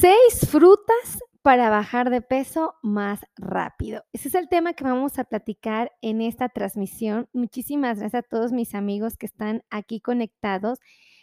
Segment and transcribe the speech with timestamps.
[0.00, 4.02] Seis frutas para bajar de peso más rápido.
[4.14, 7.28] Ese es el tema que vamos a platicar en esta transmisión.
[7.34, 10.78] Muchísimas gracias a todos mis amigos que están aquí conectados.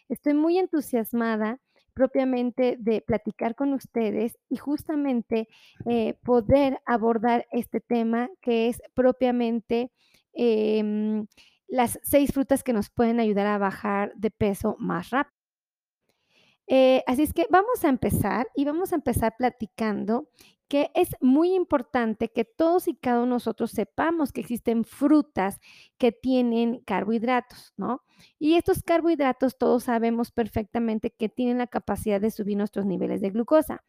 [0.10, 1.60] Estoy muy entusiasmada
[1.96, 5.48] propiamente de platicar con ustedes y justamente
[5.88, 9.92] eh, poder abordar este tema que es propiamente
[10.34, 11.26] em,
[11.68, 15.37] las seis frutas que nos pueden ayudar a bajar de peso más rápido.
[16.68, 20.30] Eh, así es que vamos a empezar y vamos a empezar platicando
[20.68, 25.60] que es muy importante que todos y cada uno de nosotros sepamos que existen frutas
[25.98, 28.04] que tienen carbohidratos, ¿no?
[28.38, 33.30] Y estos carbohidratos todos sabemos perfectamente que tienen la capacidad de subir nuestros niveles de
[33.30, 33.86] glucosa.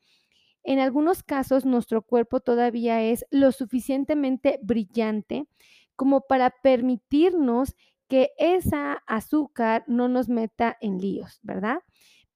[0.62, 5.48] En algunos casos, nuestro cuerpo todavía es lo suficientemente brillante
[5.97, 7.75] como para permitirnos
[8.09, 11.81] que esa azúcar no nos meta en líos, ¿verdad?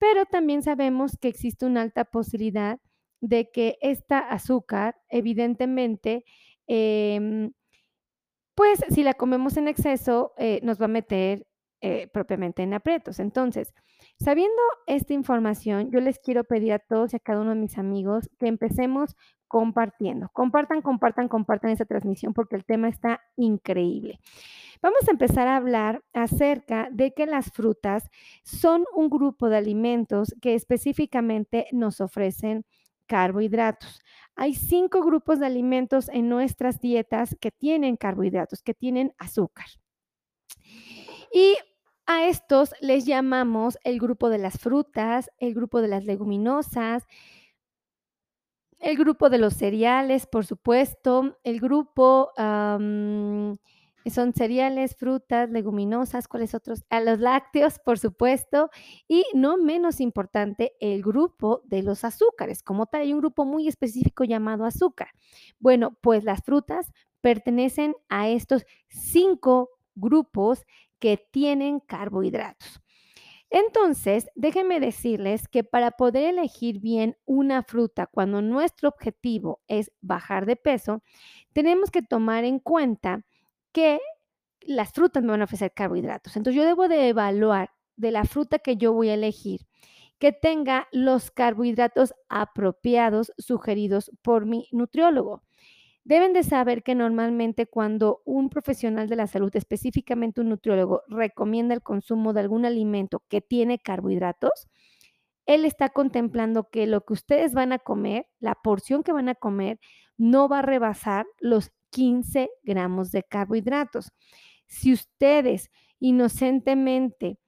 [0.03, 2.81] Pero también sabemos que existe una alta posibilidad
[3.21, 6.25] de que esta azúcar, evidentemente,
[6.67, 7.53] em,
[8.57, 11.47] pues si la comemos en exceso, eh, nos va a meter
[11.83, 13.21] eh, propiamente en aprietos.
[13.21, 13.75] Entonces,
[14.19, 17.79] sabiendo esta información, yo les quiero pedir a todos y a cada uno de mis
[17.79, 19.15] amigos que empecemos
[19.53, 20.31] compartiendo.
[20.33, 24.19] Compartan, compartan, compartan esa transmisión porque el tema está increíble.
[24.81, 28.09] Vamos a empezar a hablar acerca de que las frutas
[28.45, 32.65] son un grupo de alimentos que específicamente nos ofrecen
[33.07, 34.01] carbohidratos.
[34.37, 39.67] Hay cinco grupos de alimentos en nuestras dietas que tienen carbohidratos, que tienen azúcar.
[41.31, 41.57] Y
[42.07, 47.07] a estos les llamamos el grupo de las frutas, el grupo de las leguminosas,
[48.83, 56.85] el grupo de los cereales, por supuesto, el grupo son cereales, frutas, leguminosas, ¿cuáles otros?
[56.91, 58.71] A los lácteos, por supuesto,
[59.07, 62.65] y no menos importante, el grupo de los azúcares.
[62.65, 65.11] Como tal, hay un grupo muy específico llamado azúcar.
[65.61, 70.65] Bueno, pues las frutas pertenecen a estos cinco grupos
[70.99, 72.81] que tienen carbohidratos.
[73.55, 80.47] Entonces, déjenme decirles que para poder elegir bien una fruta cuando nuestro objetivo es bajar
[80.47, 81.03] de peso,
[81.53, 83.27] tenemos que tomar en cuenta
[83.73, 84.01] que
[84.63, 86.35] las frutas me van a ofrecer carbohidratos.
[86.37, 89.67] Entonces, yo debo de evaluar de la fruta que yo voy a elegir
[90.19, 95.43] que tenga los carbohidratos apropiados sugeridos por mi nutriólogo.
[96.05, 101.75] Deben de saber que normalmente cuando un profesional de la salud, específicamente un nutriólogo, recomienda
[101.75, 104.69] el consumo de algún alimento que tiene carbohidratos,
[105.47, 109.35] él está contemplando que lo que ustedes van a comer, la porción que van a
[109.35, 109.79] comer,
[110.17, 114.13] no va a rebasar los 15 gramos de carbohidratos.
[114.67, 115.71] Si ustedes
[116.01, 117.39] inocentemente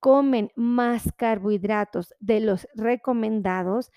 [0.00, 3.90] comen más carbohidratos de los recomendados,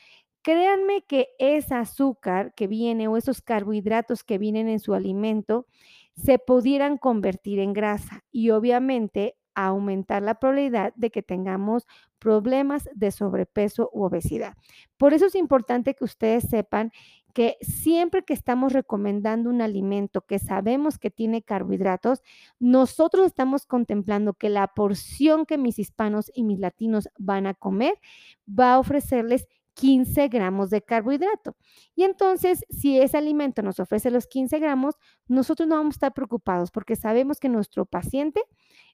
[0.48, 5.68] Créanme que ese azúcar que viene o esos carbohidratos que vienen en su alimento
[6.16, 11.86] se pudieran convertir en grasa y obviamente aumentar la probabilidad de que tengamos
[12.18, 14.54] problemas de sobrepeso u obesidad.
[14.96, 16.94] Por eso es importante que ustedes sepan
[17.34, 22.24] que siempre que estamos recomendando un alimento que sabemos que tiene carbohidratos,
[22.58, 28.00] nosotros estamos contemplando que la porción que mis hispanos y mis latinos van a comer
[28.48, 29.46] va a ofrecerles
[29.78, 31.56] 15 gramos de carbohidrato.
[31.96, 34.96] Y entonces, si ese alimento nos ofrece los 15 gramos,
[35.28, 38.42] nosotros no vamos a estar preocupados porque sabemos que nuestro paciente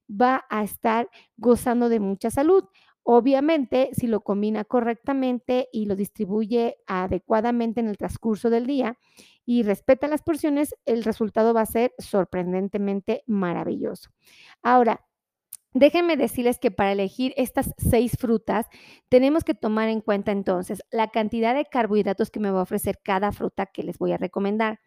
[0.10, 2.66] va a estar gozando de mucha salud.
[3.04, 8.98] Obviamente, si lo combina correctamente y lo distribuye adecuadamente en el transcurso del día
[9.46, 14.10] y respeta las porciones, el resultado va a ser sorprendentemente maravilloso.
[14.62, 15.02] Ahora,
[15.74, 18.68] Déjenme decirles que para elegir estas seis frutas
[19.10, 23.00] tenemos que tomar en cuenta entonces la cantidad de carbohidratos que me va a ofrecer
[23.04, 24.80] cada fruta que les voy a recomendar.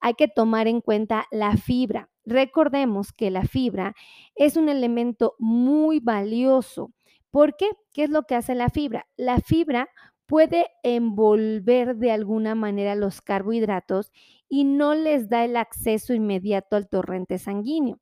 [0.00, 2.10] Hay que tomar en cuenta la fibra.
[2.24, 3.94] Recordemos que la fibra
[4.34, 6.92] es un elemento muy valioso.
[7.30, 7.70] ¿Por qué?
[7.92, 9.06] ¿Qué es lo que hace la fibra?
[9.16, 9.88] La fibra
[10.26, 14.10] puede envolver de alguna manera los carbohidratos
[14.48, 18.00] y no les da el acceso inmediato al torrente sanguíneo.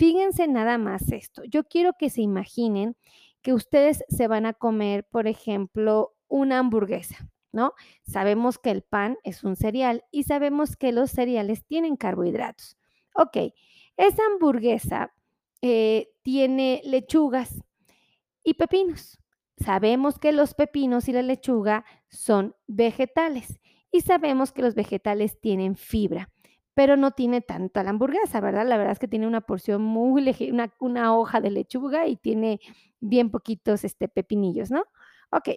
[0.00, 1.44] Fíjense nada más esto.
[1.44, 2.96] Yo quiero que se imaginen
[3.42, 7.74] que ustedes se van a comer, por ejemplo, una hamburguesa, ¿no?
[8.02, 12.78] Sabemos que el pan es un cereal y sabemos que los cereales tienen carbohidratos.
[13.14, 13.52] Ok,
[13.98, 15.12] esa hamburguesa
[15.60, 17.62] eh, tiene lechugas
[18.42, 19.18] y pepinos.
[19.58, 23.60] Sabemos que los pepinos y la lechuga son vegetales
[23.92, 26.30] y sabemos que los vegetales tienen fibra
[26.74, 28.66] pero no tiene tanta la hamburguesa, ¿verdad?
[28.66, 32.60] La verdad es que tiene una porción muy una, una hoja de lechuga y tiene
[33.00, 34.84] bien poquitos este, pepinillos, ¿no?
[35.32, 35.48] Ok.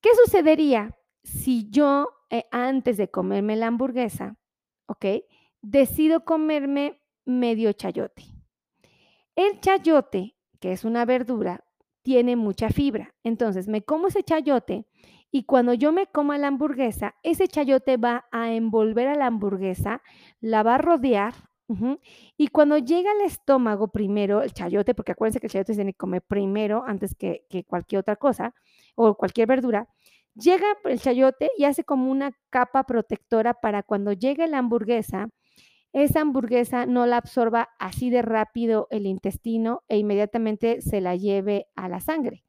[0.00, 4.36] ¿Qué sucedería si yo, eh, antes de comerme la hamburguesa,
[4.86, 5.24] okey,
[5.62, 8.24] decido comerme medio chayote?
[9.34, 11.64] El chayote, que es una verdura,
[12.02, 13.14] tiene mucha fibra.
[13.24, 14.86] Entonces, me como ese chayote
[15.36, 20.00] y cuando yo me coma la hamburguesa, ese chayote va a envolver a la hamburguesa,
[20.40, 21.34] la va a rodear,
[22.38, 25.92] y cuando llega al estómago primero el chayote, porque acuérdense que el chayote se tiene
[25.92, 28.54] que comer primero antes que que cualquier otra cosa
[28.94, 29.88] o cualquier verdura,
[30.34, 35.28] llega el chayote y hace como una capa protectora para cuando llegue la hamburguesa,
[35.92, 41.66] esa hamburguesa no la absorba así de rápido el intestino e inmediatamente se la lleve
[41.76, 42.45] a la sangre.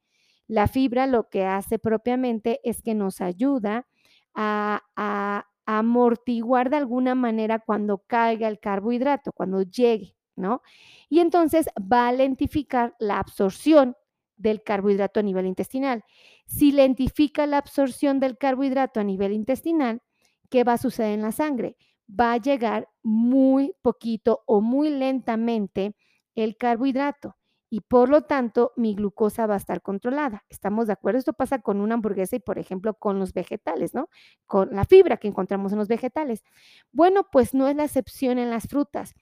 [0.47, 3.87] La fibra lo que hace propiamente es que nos ayuda
[4.33, 10.61] a amortiguar de alguna manera cuando caiga el carbohidrato, cuando llegue, ¿no?
[11.09, 13.95] Y entonces va a lentificar la absorción
[14.37, 16.03] del carbohidrato a nivel intestinal.
[16.45, 20.01] Si lentifica la absorción del carbohidrato a nivel intestinal,
[20.49, 21.75] ¿qué va a suceder en la sangre?
[22.07, 25.95] Va a llegar muy poquito o muy lentamente
[26.35, 27.36] el carbohidrato
[27.69, 30.45] y por lo tanto mi glucosa va a estar controlada.
[30.49, 31.19] ¿Estamos de acuerdo?
[31.19, 34.09] Esto pasa con una hamburguesa y, por ejemplo, con los vegetales, ¿no?
[34.45, 36.43] Con la fibra que encontramos en los vegetales.
[36.91, 39.13] Bueno, pues no es la excepción en las frutas.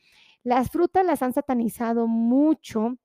[0.44, 2.98] Las frutas las han satanizado mucho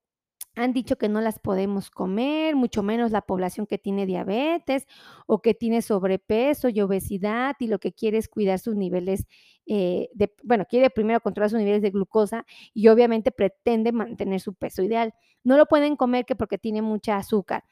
[0.56, 4.86] han dicho que no las podemos comer, mucho menos la población que tiene diabetes
[5.26, 9.26] o que tiene sobrepeso y obesidad y lo que quiere es cuidar sus niveles,
[9.66, 12.44] eh, de, bueno, quiere primero controlar sus niveles de glucosa
[12.74, 15.14] y obviamente pretende mantener su peso ideal.
[15.44, 17.64] No lo pueden comer que porque tiene mucha azúcar.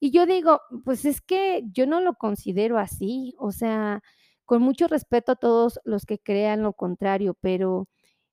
[0.00, 4.02] Y yo digo, pues es que yo no lo considero así, o sea,
[4.44, 7.88] con mucho respeto a todos los que crean lo contrario, pero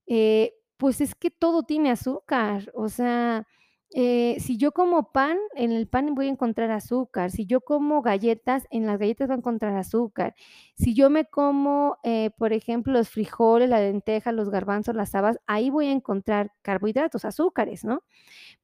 [0.07, 3.45] eh, pues es que todo tiene azúcar, o sea,
[3.91, 7.31] eh, si yo como pan, en el pan voy a encontrar azúcar.
[7.31, 10.35] Si yo como galletas, en las galletas voy a encontrar azúcar.
[10.75, 15.39] Si yo me como, eh, por ejemplo, los frijoles, la lenteja, los garbanzos, las habas,
[15.47, 18.03] ahí voy a encontrar carbohidratos, azúcares, ¿no?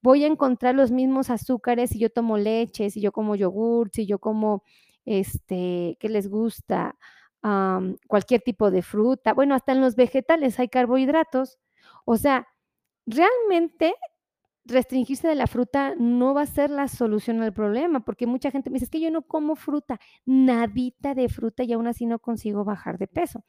[0.02, 4.06] Voy a encontrar los mismos azúcares si yo tomo leche, si yo como yogur, si
[4.08, 4.64] yo como,
[5.06, 6.96] este, ¿qué les gusta?
[8.08, 9.34] Cualquier tipo de fruta.
[9.34, 11.60] Bueno, hasta en los vegetales hay carbohidratos.
[12.06, 12.48] O sea,
[13.06, 13.94] realmente
[14.68, 18.72] Restringirse de la fruta no va a ser la solución al problema, porque mucha gente
[18.72, 22.18] me dice: "Es que yo no como fruta, nadita de fruta y aún así no
[22.18, 23.44] consigo bajar de peso".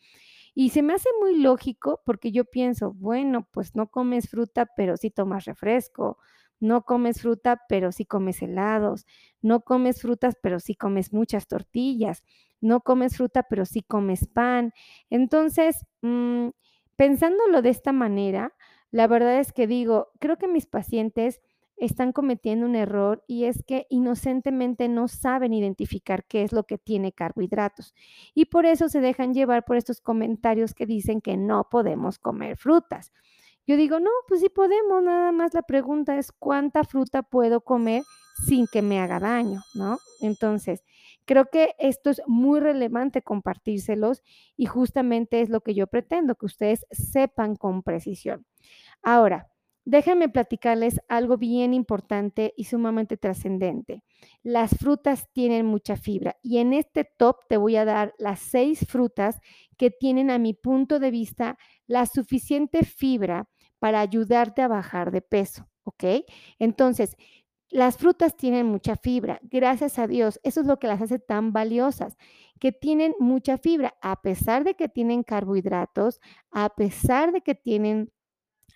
[0.55, 4.97] Y se me hace muy lógico porque yo pienso: "Bueno, pues no comes fruta, pero
[4.99, 6.19] sí tomas refresco,
[6.61, 9.07] no comes fruta, pero sí comes helados,
[9.43, 12.25] no comes frutas, pero sí comes muchas tortillas,
[12.61, 14.73] no comes fruta, pero sí comes pan".
[15.11, 16.49] Entonces, mm,
[16.97, 18.55] pensándolo de esta manera,
[18.91, 21.41] la verdad es que digo, creo que mis pacientes
[21.77, 26.79] están cometiendo un error y es que inocentemente no saben identificar qué es lo que
[26.79, 27.94] tiene carbohidratos
[28.35, 32.56] y por eso se dejan llevar por estos comentarios que dicen que no podemos comer
[32.56, 33.12] frutas.
[33.67, 38.05] Yo digo, no, pues sí podemos, nada más la pregunta es cuánta fruta puedo comer
[38.47, 39.99] sin que me haga daño, ¿no?
[40.21, 40.85] Entonces,
[41.26, 44.23] creo que esto es muy relevante compartírselos
[44.56, 48.46] y justamente es lo que yo pretendo, que ustedes sepan con precisión.
[49.02, 49.49] Ahora,
[49.84, 54.02] déjenme platicarles algo bien importante y sumamente trascendente.
[54.43, 58.86] Las frutas tienen mucha fibra y en este top te voy a dar las seis
[58.89, 59.39] frutas
[59.77, 63.48] que tienen a mi punto de vista la suficiente fibra
[63.79, 66.05] para ayudarte a bajar de peso, ¿ok?
[66.58, 67.17] Entonces,
[67.70, 71.53] las frutas tienen mucha fibra, gracias a Dios, eso es lo que las hace tan
[71.53, 72.17] valiosas,
[72.61, 76.20] que tienen mucha fibra, a pesar de que tienen carbohidratos,
[76.51, 78.13] a pesar de que tienen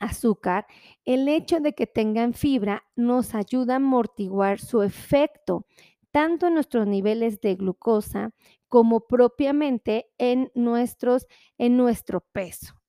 [0.00, 0.66] azúcar,
[1.04, 5.66] el hecho de que tengan fibra nos ayuda a amortiguar su efecto,
[6.10, 8.32] tanto en nuestros niveles de glucosa
[8.68, 11.26] como propiamente en nuestros
[11.58, 12.79] en nuestro peso.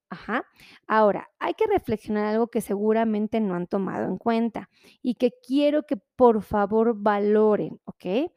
[0.87, 4.69] Ahora, hay que reflexionar algo que seguramente no han tomado en cuenta
[5.01, 8.31] y que quiero que por favor valoren, ¿ok?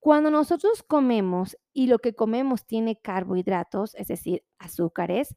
[0.00, 5.34] Cuando nosotros comemos y lo que comemos tiene carbohidratos, es decir, azúcares,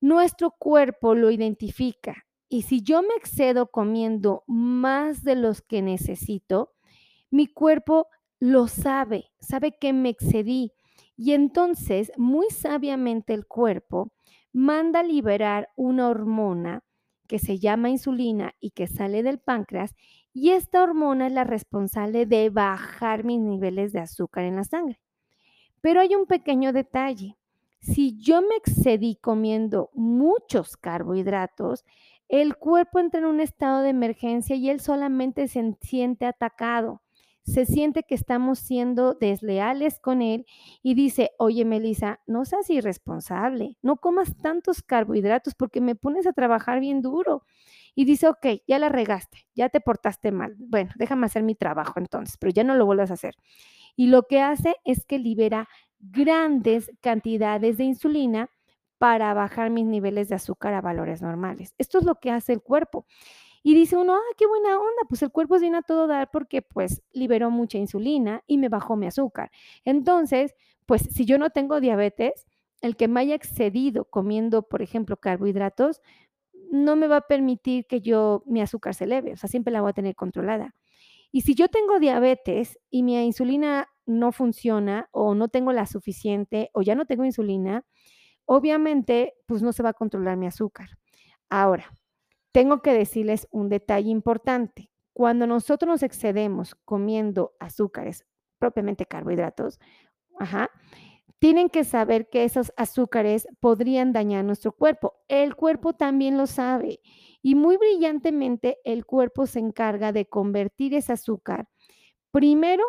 [0.00, 6.72] nuestro cuerpo lo identifica y si yo me excedo comiendo más de los que necesito,
[7.30, 8.08] mi cuerpo
[8.40, 10.72] lo sabe, sabe que me excedí.
[11.16, 14.10] Y entonces, muy sabiamente el cuerpo
[14.52, 16.82] manda liberar una hormona
[17.26, 19.94] que se llama insulina y que sale del páncreas,
[20.32, 25.00] y esta hormona es la responsable de bajar mis niveles de azúcar en la sangre.
[25.80, 27.36] Pero hay un pequeño detalle.
[27.80, 31.84] Si yo me excedí comiendo muchos carbohidratos,
[32.28, 37.02] el cuerpo entra en un estado de emergencia y él solamente se siente atacado,
[37.50, 40.46] se siente que estamos siendo desleales con él
[40.82, 46.32] y dice, oye Melissa, no seas irresponsable, no comas tantos carbohidratos porque me pones a
[46.32, 47.44] trabajar bien duro.
[47.94, 50.54] Y dice, ok, ya la regaste, ya te portaste mal.
[50.58, 53.34] Bueno, déjame hacer mi trabajo entonces, pero ya no lo vuelvas a hacer.
[53.96, 58.48] Y lo que hace es que libera grandes cantidades de insulina
[58.98, 61.74] para bajar mis niveles de azúcar a valores normales.
[61.78, 63.06] Esto es lo que hace el cuerpo.
[63.62, 66.62] Y dice uno, ah, qué buena onda, pues el cuerpo viene a todo dar porque
[66.62, 69.50] pues liberó mucha insulina y me bajó mi azúcar.
[69.84, 70.54] Entonces,
[70.86, 72.46] pues si yo no tengo diabetes,
[72.80, 76.00] el que me haya excedido comiendo, por ejemplo, carbohidratos,
[76.70, 79.82] no me va a permitir que yo mi azúcar se eleve, o sea, siempre la
[79.82, 80.74] voy a tener controlada.
[81.32, 86.70] Y si yo tengo diabetes y mi insulina no funciona o no tengo la suficiente
[86.72, 87.84] o ya no tengo insulina,
[88.46, 90.88] obviamente, pues no se va a controlar mi azúcar.
[91.48, 91.92] Ahora,
[92.52, 94.90] tengo que decirles un detalle importante.
[95.12, 98.24] Cuando nosotros nos excedemos comiendo azúcares,
[98.58, 99.78] propiamente carbohidratos,
[101.38, 105.14] tienen que saber que esos azúcares podrían dañar nuestro cuerpo.
[105.28, 107.00] El cuerpo también lo sabe
[107.42, 111.68] y muy brillantemente el cuerpo se encarga de convertir ese azúcar
[112.30, 112.84] primero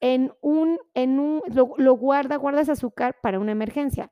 [0.00, 4.10] en un, en un, lo, lo guarda, guarda ese azúcar para una emergencia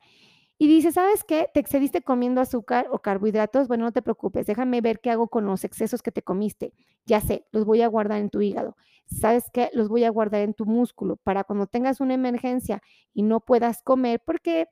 [0.64, 1.50] y dice, ¿sabes qué?
[1.52, 3.68] ¿Te excediste comiendo azúcar o carbohidratos?
[3.68, 6.72] Bueno, no te preocupes, déjame ver qué hago con los excesos que te comiste.
[7.04, 8.74] Ya sé, los voy a guardar en tu hígado.
[9.04, 9.68] ¿Sabes qué?
[9.74, 12.80] Los voy a guardar en tu músculo para cuando tengas una emergencia
[13.12, 14.68] y no puedas comer porque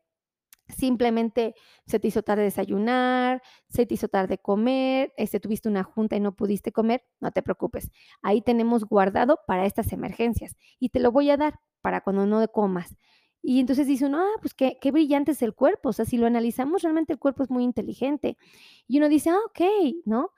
[0.69, 1.55] simplemente
[1.87, 6.21] se te hizo tarde desayunar, se te hizo tarde comer, este, tuviste una junta y
[6.21, 7.91] no pudiste comer, no te preocupes.
[8.23, 12.47] Ahí tenemos guardado para estas emergencias y te lo voy a dar para cuando no
[12.49, 12.97] comas.
[13.43, 15.91] Y entonces dice uno, ah, pues qué, qué brillante es el cuerpo.
[15.91, 18.37] O sea, si lo analizamos, realmente el cuerpo es muy inteligente.
[18.87, 19.61] Y uno dice, ah, ok,
[20.05, 20.31] ¿no?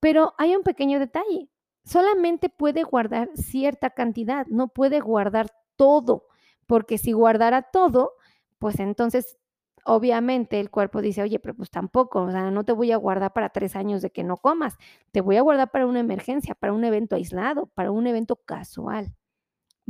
[0.00, 1.48] Pero hay un pequeño detalle.
[1.84, 6.26] Solamente puede guardar cierta cantidad, no puede guardar todo,
[6.66, 8.14] porque si guardara todo,
[8.58, 9.38] pues entonces
[9.84, 13.32] obviamente el cuerpo dice, oye, pero pues tampoco, o sea, no te voy a guardar
[13.32, 14.76] para tres años de que no comas,
[15.12, 19.14] te voy a guardar para una emergencia, para un evento aislado, para un evento casual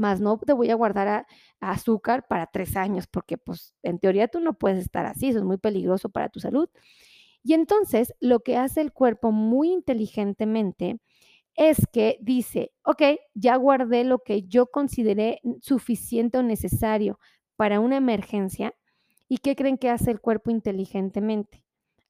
[0.01, 1.27] más no te voy a guardar
[1.61, 5.45] azúcar para tres años, porque pues en teoría tú no puedes estar así, eso es
[5.45, 6.69] muy peligroso para tu salud.
[7.43, 11.01] Y entonces lo que hace el cuerpo muy inteligentemente
[11.55, 13.03] es que dice, ok,
[13.35, 17.19] ya guardé lo que yo consideré suficiente o necesario
[17.57, 18.75] para una emergencia.
[19.29, 21.63] ¿Y qué creen que hace el cuerpo inteligentemente?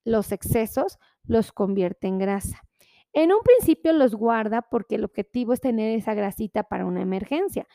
[0.05, 2.63] Los excesos los convierte en grasa.
[3.13, 7.67] En un principio los guarda porque el objetivo es tener esa grasita para una emergencia.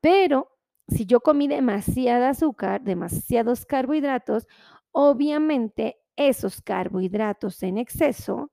[0.00, 0.48] Pero
[0.88, 4.46] si yo comí demasiada azúcar, demasiados carbohidratos,
[4.90, 8.50] obviamente esos carbohidratos en exceso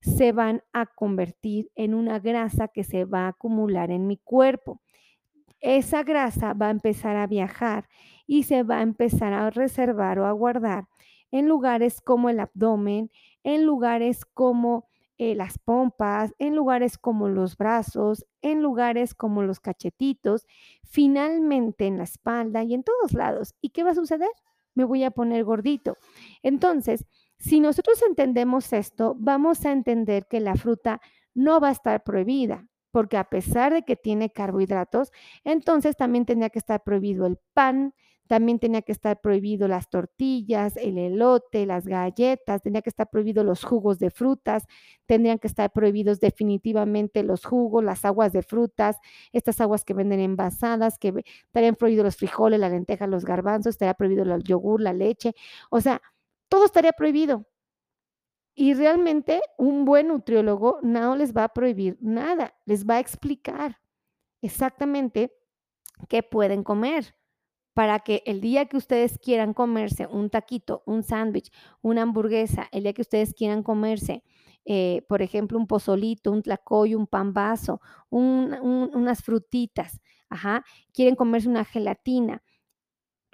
[0.00, 4.80] se van a convertir en una grasa que se va a acumular en mi cuerpo.
[5.60, 7.88] Esa grasa va a empezar a viajar
[8.26, 10.84] y se va a empezar a reservar o a guardar
[11.30, 13.10] en lugares como el abdomen,
[13.44, 14.89] en lugares como
[15.22, 20.46] eh, las pompas, en lugares como los brazos, en lugares como los cachetitos,
[20.82, 23.54] finalmente en la espalda y en todos lados.
[23.60, 24.30] ¿Y qué va a suceder?
[24.74, 25.98] Me voy a poner gordito.
[26.42, 27.04] Entonces,
[27.38, 31.02] si nosotros entendemos esto, vamos a entender que la fruta
[31.34, 35.12] no va a estar prohibida, porque a pesar de que tiene carbohidratos,
[35.44, 37.92] entonces también tendría que estar prohibido el pan,
[38.30, 43.42] también tenía que estar prohibido las tortillas, el elote, las galletas, tenía que estar prohibido
[43.42, 44.68] los jugos de frutas,
[45.06, 48.98] tendrían que estar prohibidos definitivamente los jugos, las aguas de frutas,
[49.32, 53.94] estas aguas que venden envasadas, que estarían prohibidos los frijoles, la lenteja, los garbanzos, estaría
[53.94, 55.34] prohibido el yogur, la leche,
[55.68, 56.00] o sea,
[56.48, 57.46] todo estaría prohibido.
[58.54, 63.80] Y realmente un buen nutriólogo no les va a prohibir nada, les va a explicar
[64.40, 65.32] exactamente
[66.08, 67.16] qué pueden comer
[67.74, 71.50] para que el día que ustedes quieran comerse un taquito, un sándwich,
[71.82, 74.22] una hamburguesa, el día que ustedes quieran comerse,
[74.64, 80.00] eh, por ejemplo, un pozolito, un tlacoyo, un pan vaso, unas frutitas,
[80.92, 82.42] quieren comerse una gelatina,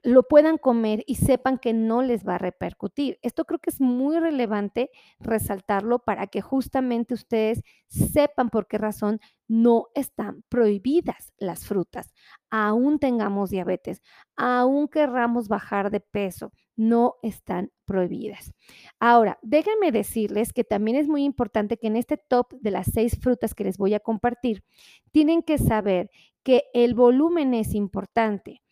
[0.02, 3.18] lo puedan comer y sepan que no les va a repercutir.
[3.22, 9.20] Esto creo que es muy relevante resaltarlo para que justamente ustedes sepan por qué razón
[9.48, 12.12] no están prohibidas las frutas.
[12.50, 14.02] Aún tengamos diabetes,
[14.36, 18.52] aún querramos bajar de peso, no están prohibidas.
[19.00, 23.18] Ahora, déjenme decirles que también es muy importante que en este top de las seis
[23.20, 24.62] frutas que les voy a compartir,
[25.10, 26.10] tienen que saber
[26.42, 28.62] que el volumen es importante.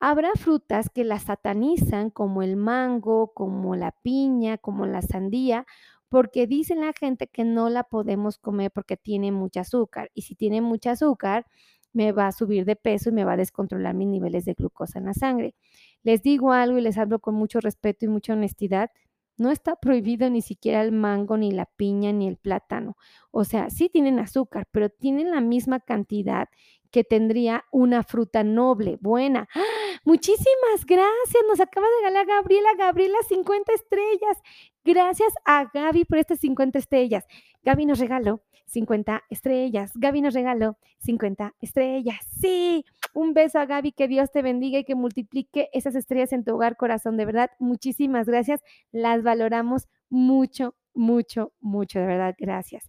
[0.00, 5.66] Habrá frutas que las satanizan como el mango, como la piña, como la sandía,
[6.08, 10.10] porque dicen la gente que no la podemos comer porque tiene mucha azúcar.
[10.14, 11.46] Y si tiene mucha azúcar,
[11.92, 14.98] me va a subir de peso y me va a descontrolar mis niveles de glucosa
[14.98, 15.54] en la sangre.
[16.02, 18.90] Les digo algo y les hablo con mucho respeto y mucha honestidad.
[19.38, 22.96] No está prohibido ni siquiera el mango, ni la piña, ni el plátano.
[23.30, 26.48] O sea, sí tienen azúcar, pero tienen la misma cantidad
[26.94, 29.48] que tendría una fruta noble, buena.
[29.52, 29.60] ¡Ah!
[30.04, 31.42] Muchísimas gracias.
[31.48, 32.68] Nos acaba de ganar Gabriela.
[32.78, 34.38] Gabriela, 50 estrellas.
[34.84, 37.26] Gracias a Gaby por estas 50 estrellas.
[37.64, 39.90] Gaby nos regaló 50 estrellas.
[39.96, 42.18] Gaby nos regaló 50 estrellas.
[42.40, 46.44] Sí, un beso a Gaby, que Dios te bendiga y que multiplique esas estrellas en
[46.44, 47.16] tu hogar, corazón.
[47.16, 48.62] De verdad, muchísimas gracias.
[48.92, 51.98] Las valoramos mucho, mucho, mucho.
[51.98, 52.88] De verdad, gracias.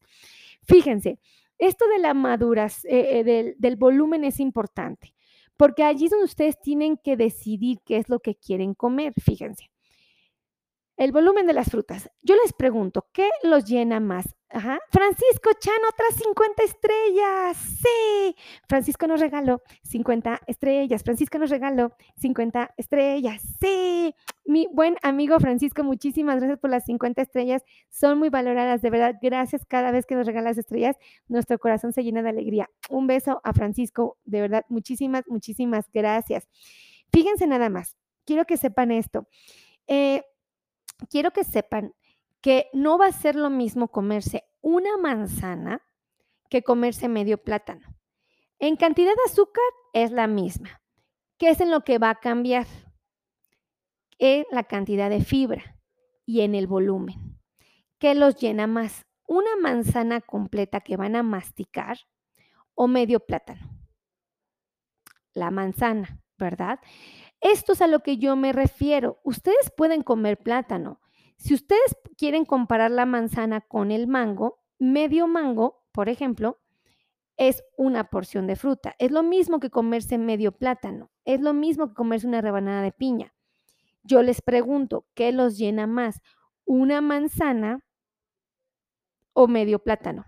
[0.61, 1.17] Fíjense,
[1.59, 5.13] esto de la maduras, eh, eh, del, del volumen es importante,
[5.57, 9.13] porque allí es donde ustedes tienen que decidir qué es lo que quieren comer.
[9.21, 9.69] Fíjense.
[10.97, 12.09] El volumen de las frutas.
[12.21, 14.33] Yo les pregunto, ¿qué los llena más?
[14.49, 14.79] Ajá.
[14.89, 17.57] Francisco Chan, otras 50 estrellas.
[17.57, 18.35] Sí.
[18.69, 21.03] Francisco nos regaló 50 estrellas.
[21.03, 23.41] Francisco nos regaló 50 estrellas.
[23.59, 24.15] Sí.
[24.45, 27.63] Mi buen amigo Francisco, muchísimas gracias por las 50 estrellas.
[27.89, 29.15] Son muy valoradas, de verdad.
[29.21, 30.95] Gracias cada vez que nos regalas estrellas.
[31.27, 32.69] Nuestro corazón se llena de alegría.
[32.89, 34.65] Un beso a Francisco, de verdad.
[34.69, 36.47] Muchísimas, muchísimas gracias.
[37.11, 37.97] Fíjense nada más.
[38.23, 39.27] Quiero que sepan esto.
[39.87, 40.23] Eh,
[41.09, 41.93] quiero que sepan
[42.41, 45.81] que no va a ser lo mismo comerse una manzana
[46.49, 47.95] que comerse medio plátano.
[48.59, 50.81] En cantidad de azúcar es la misma.
[51.37, 52.65] ¿Qué es en lo que va a cambiar?
[54.17, 55.77] En la cantidad de fibra
[56.25, 57.39] y en el volumen.
[57.99, 59.05] ¿Qué los llena más?
[59.27, 61.97] ¿Una manzana completa que van a masticar
[62.73, 63.69] o medio plátano?
[65.33, 66.79] La manzana, ¿verdad?
[67.45, 69.19] Esto es a lo que yo me refiero.
[69.23, 70.99] Ustedes pueden comer plátano.
[71.37, 76.59] Si ustedes quieren comparar la manzana con el mango, medio mango, por ejemplo,
[77.37, 78.95] es una porción de fruta.
[78.97, 81.11] Es lo mismo que comerse medio plátano.
[81.23, 83.35] Es lo mismo que comerse una rebanada de piña.
[84.01, 86.21] Yo les pregunto, ¿qué los llena más?
[86.65, 87.85] ¿Una manzana
[89.33, 90.25] o medio plátano?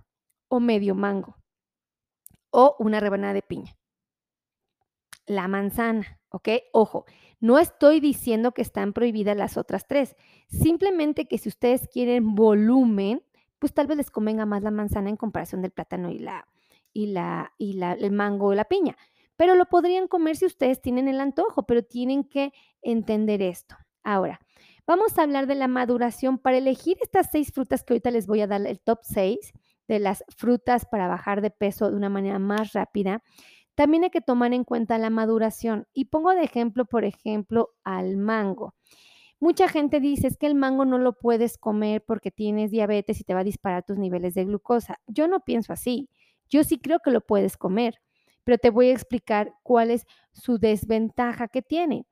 [0.49, 1.35] ¿O medio mango?
[2.51, 3.75] ¿O una rebanada de piña?
[5.25, 6.16] La manzana.
[6.29, 6.49] ¿Ok?
[6.73, 7.05] Ojo,
[7.39, 10.15] no estoy diciendo que están prohibidas las otras tres,
[10.49, 13.23] simplemente que si ustedes quieren volumen,
[13.59, 16.47] pues tal vez les convenga más la manzana en comparación del plátano y la
[16.93, 18.97] y la y la, el mango o la piña.
[19.35, 23.75] Pero lo podrían comer si ustedes tienen el antojo, pero tienen que entender esto.
[24.03, 24.39] Ahora,
[24.87, 28.41] vamos a hablar de la maduración para elegir estas seis frutas que ahorita les voy
[28.41, 29.53] a dar el top seis
[29.87, 33.23] de las frutas para bajar de peso de una manera más rápida.
[33.77, 35.85] También hay que tomar en cuenta la maduración.
[35.93, 38.73] Y pongo de ejemplo, por ejemplo, al mango.
[39.39, 43.23] Mucha gente dice es que el mango no lo puedes comer porque tienes diabetes y
[43.23, 44.99] te va a disparar tus niveles de glucosa.
[45.05, 46.09] Yo no pienso así.
[46.49, 48.01] Yo sí creo que lo puedes comer,
[48.43, 52.07] pero te voy a explicar cuál es su desventaja que tiene.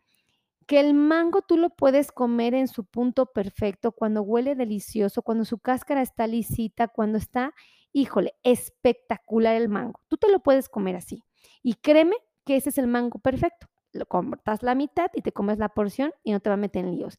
[0.67, 5.45] Que el mango tú lo puedes comer en su punto perfecto, cuando huele delicioso, cuando
[5.45, 7.55] su cáscara está lisita, cuando está,
[7.91, 9.99] híjole, espectacular el mango.
[10.09, 11.23] Tú te lo puedes comer así.
[11.63, 13.67] Y créeme que ese es el mango perfecto.
[13.91, 16.85] Lo cortas la mitad y te comes la porción y no te va a meter
[16.85, 17.17] en líos.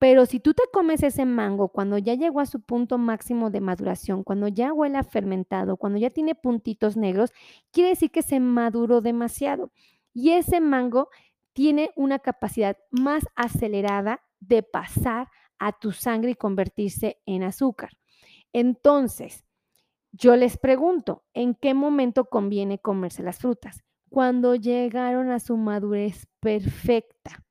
[0.00, 3.60] Pero si tú te comes ese mango cuando ya llegó a su punto máximo de
[3.60, 7.32] maduración, cuando ya huele a fermentado, cuando ya tiene puntitos negros,
[7.70, 9.72] quiere decir que se maduró demasiado.
[10.14, 11.10] Y ese mango
[11.52, 17.90] tiene una capacidad más acelerada de pasar a tu sangre y convertirse en azúcar.
[18.54, 19.44] Entonces,
[20.12, 23.84] yo les pregunto, ¿en qué momento conviene comerse las frutas?
[24.08, 27.44] Cuando llegaron a su madurez perfecta.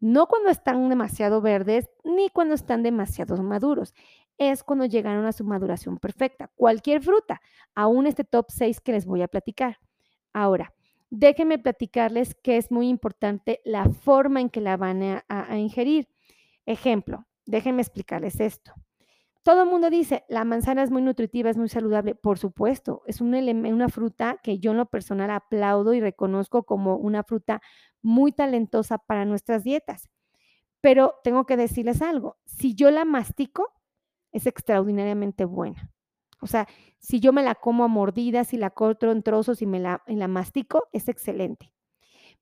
[0.00, 3.94] No cuando están demasiado verdes ni cuando están demasiado maduros.
[4.36, 6.52] Es cuando llegaron a su maduración perfecta.
[6.54, 7.40] Cualquier fruta,
[7.74, 9.80] aún este top 6 que les voy a platicar.
[10.32, 10.72] Ahora,
[11.10, 16.08] déjenme platicarles que es muy importante la forma en que la van a, a ingerir.
[16.64, 18.72] Ejemplo, déjenme explicarles esto.
[19.42, 22.14] Todo el mundo dice, la manzana es muy nutritiva, es muy saludable.
[22.14, 26.96] Por supuesto, es un una fruta que yo en lo personal aplaudo y reconozco como
[26.96, 27.60] una fruta
[28.02, 30.08] muy talentosa para nuestras dietas.
[30.80, 33.72] Pero tengo que decirles algo, si yo la mastico,
[34.32, 35.90] es extraordinariamente buena.
[36.40, 39.66] O sea, si yo me la como a mordidas y la corto en trozos y
[39.66, 41.72] me la, la mastico, es excelente.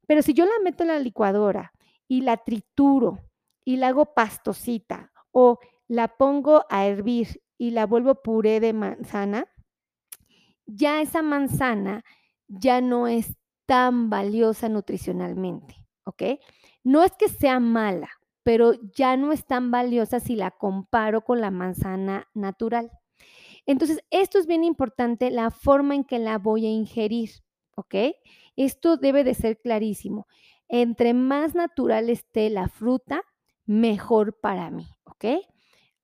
[0.07, 1.73] Pero si yo la meto en la licuadora
[2.09, 3.19] y la trituro
[3.65, 9.47] y la hago pastosita o la pongo a hervir y la vuelvo puré de manzana,
[10.67, 12.05] ya esa manzana
[12.49, 16.23] ya no es tan valiosa nutricionalmente, ¿ok?
[16.85, 18.11] No es que sea mala,
[18.43, 22.91] pero ya no es tan valiosa si la comparo con la manzana natural.
[23.67, 27.31] Entonces, esto es bien importante, la forma en que la voy a ingerir,
[27.75, 27.95] ¿ok?
[28.55, 30.29] Esto debe de ser clarísimo.
[30.69, 33.23] Entre más natural esté la fruta,
[33.67, 35.25] mejor para mí, ¿ok?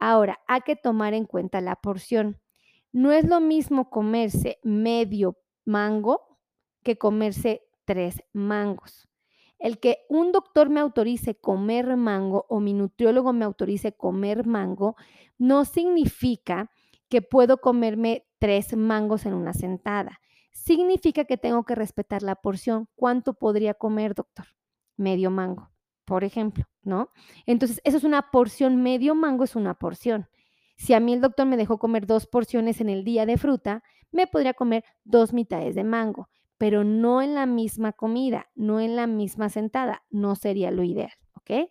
[0.04, 2.40] Ahora, hay que tomar en cuenta la porción.
[2.90, 6.40] No es lo mismo comerse medio mango
[6.82, 9.08] que comerse tres mangos.
[9.60, 14.96] El que un doctor me autorice comer mango o mi nutriólogo me autorice comer mango
[15.38, 16.68] no significa
[17.08, 20.20] que puedo comerme tres mangos en una sentada.
[20.50, 22.88] Significa que tengo que respetar la porción.
[22.96, 24.46] ¿Cuánto podría comer, doctor?
[24.96, 25.70] Medio mango,
[26.12, 27.08] por ejemplo, ¿no?
[27.46, 30.28] Entonces, eso es una porción, medio mango es una porción.
[30.76, 33.82] Si a mí el doctor me dejó comer dos porciones en el día de fruta,
[34.10, 38.94] me podría comer dos mitades de mango pero no en la misma comida, no en
[38.94, 41.70] la misma sentada, no sería lo ideal, ¿ok?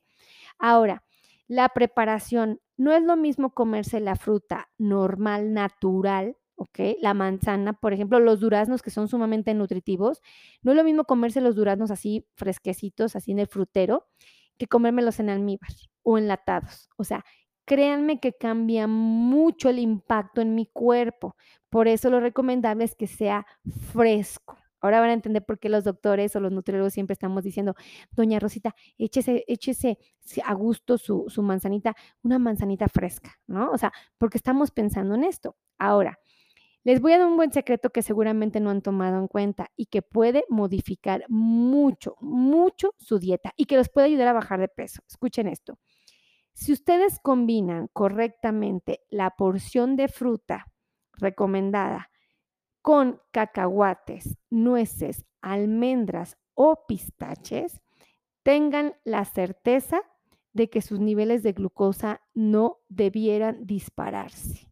[0.57, 1.03] Ahora,
[1.47, 6.79] la preparación, no es lo mismo comerse la fruta normal, natural, ¿ok?
[7.01, 10.21] La manzana, por ejemplo, los duraznos que son sumamente nutritivos,
[10.61, 14.07] no es lo mismo comerse los duraznos así fresquecitos, así en el frutero,
[14.57, 15.71] que comérmelos en almíbar
[16.03, 16.89] o enlatados.
[16.97, 17.25] O sea,
[17.65, 21.35] créanme que cambia mucho el impacto en mi cuerpo.
[21.69, 23.45] Por eso lo recomendable es que sea
[23.91, 27.75] fresco, Ahora van a entender por qué los doctores o los nutriólogos siempre estamos diciendo,
[28.11, 29.99] doña Rosita, échese, échese
[30.43, 33.69] a gusto su, su manzanita, una manzanita fresca, ¿no?
[33.71, 35.55] O sea, porque estamos pensando en esto.
[35.77, 36.19] Ahora,
[36.83, 39.85] les voy a dar un buen secreto que seguramente no han tomado en cuenta y
[39.85, 44.67] que puede modificar mucho, mucho su dieta y que los puede ayudar a bajar de
[44.67, 45.03] peso.
[45.07, 45.77] Escuchen esto.
[46.53, 50.65] Si ustedes combinan correctamente la porción de fruta
[51.13, 52.09] recomendada
[52.81, 57.79] con cacahuates, nueces, almendras o pistaches,
[58.43, 60.01] tengan la certeza
[60.53, 64.70] de que sus niveles de glucosa no debieran dispararse.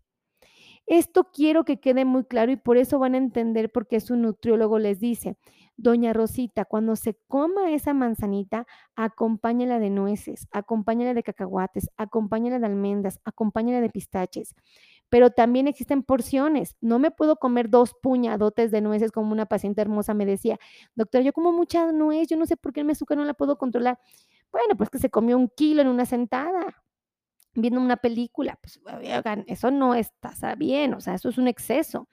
[0.89, 4.15] Esto quiero que quede muy claro y por eso van a entender por qué su
[4.15, 5.37] nutriólogo les dice,
[5.77, 12.65] doña Rosita, cuando se coma esa manzanita, acompáñala de nueces, acompáñala de cacahuates, acompáñala de
[12.65, 14.55] almendras, acompáñala de pistaches
[15.09, 16.75] pero también existen porciones.
[16.81, 20.59] No me puedo comer dos puñadotes de nueces como una paciente hermosa me decía,
[20.95, 23.57] doctora, yo como mucha nuez, yo no sé por qué el azúcar no la puedo
[23.57, 23.99] controlar.
[24.51, 26.75] Bueno, pues que se comió un kilo en una sentada
[27.53, 28.59] viendo una película.
[28.61, 28.79] Pues,
[29.47, 32.07] eso no está bien, o sea, eso es un exceso.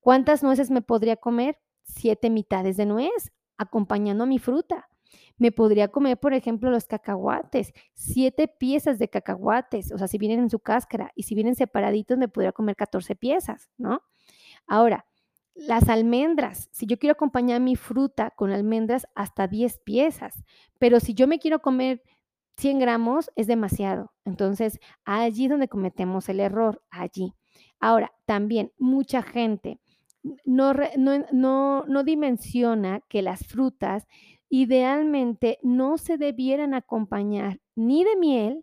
[0.00, 1.58] ¿Cuántas nueces me podría comer?
[1.82, 4.88] Siete mitades de nuez, acompañando a mi fruta.
[5.36, 10.40] Me podría comer, por ejemplo, los cacahuates, siete piezas de cacahuates, o sea, si vienen
[10.40, 14.02] en su cáscara y si vienen separaditos, me podría comer 14 piezas, ¿no?
[14.66, 15.06] Ahora,
[15.54, 20.44] las almendras, si yo quiero acompañar mi fruta con almendras, hasta 10 piezas,
[20.78, 22.02] pero si yo me quiero comer
[22.56, 24.12] 100 gramos, es demasiado.
[24.24, 27.34] Entonces, allí donde cometemos el error, allí.
[27.80, 29.80] Ahora, también mucha gente
[30.44, 34.06] no, no, no, no dimensiona que las frutas
[34.48, 38.62] idealmente no se debieran acompañar ni de miel,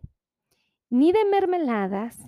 [0.90, 2.18] ni de mermeladas,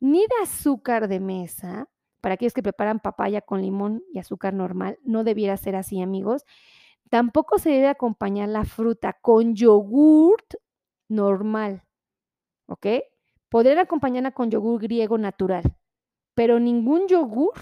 [0.00, 1.88] ni de azúcar de mesa.
[2.20, 6.44] Para aquellos que preparan papaya con limón y azúcar normal, no debiera ser así, amigos.
[7.08, 10.54] Tampoco se debe acompañar la fruta con yogurt
[11.08, 11.82] normal,
[12.66, 12.86] ¿ok?
[13.48, 15.76] Podrían acompañarla con yogur griego natural,
[16.34, 17.54] pero ningún yogur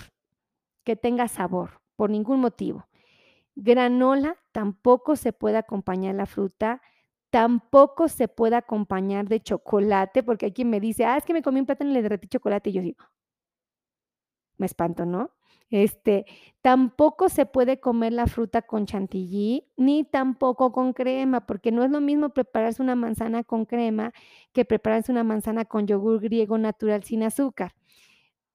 [0.84, 2.86] que tenga sabor, por ningún motivo.
[3.56, 6.82] Granola tampoco se puede acompañar la fruta,
[7.30, 11.42] tampoco se puede acompañar de chocolate, porque hay quien me dice, ah, es que me
[11.42, 13.04] comí un plátano y le derretí chocolate, y yo digo,
[14.56, 15.30] me espanto, ¿no?
[15.70, 16.24] Este,
[16.62, 21.90] tampoco se puede comer la fruta con chantilly, ni tampoco con crema, porque no es
[21.90, 24.12] lo mismo prepararse una manzana con crema
[24.52, 27.74] que prepararse una manzana con yogur griego natural sin azúcar.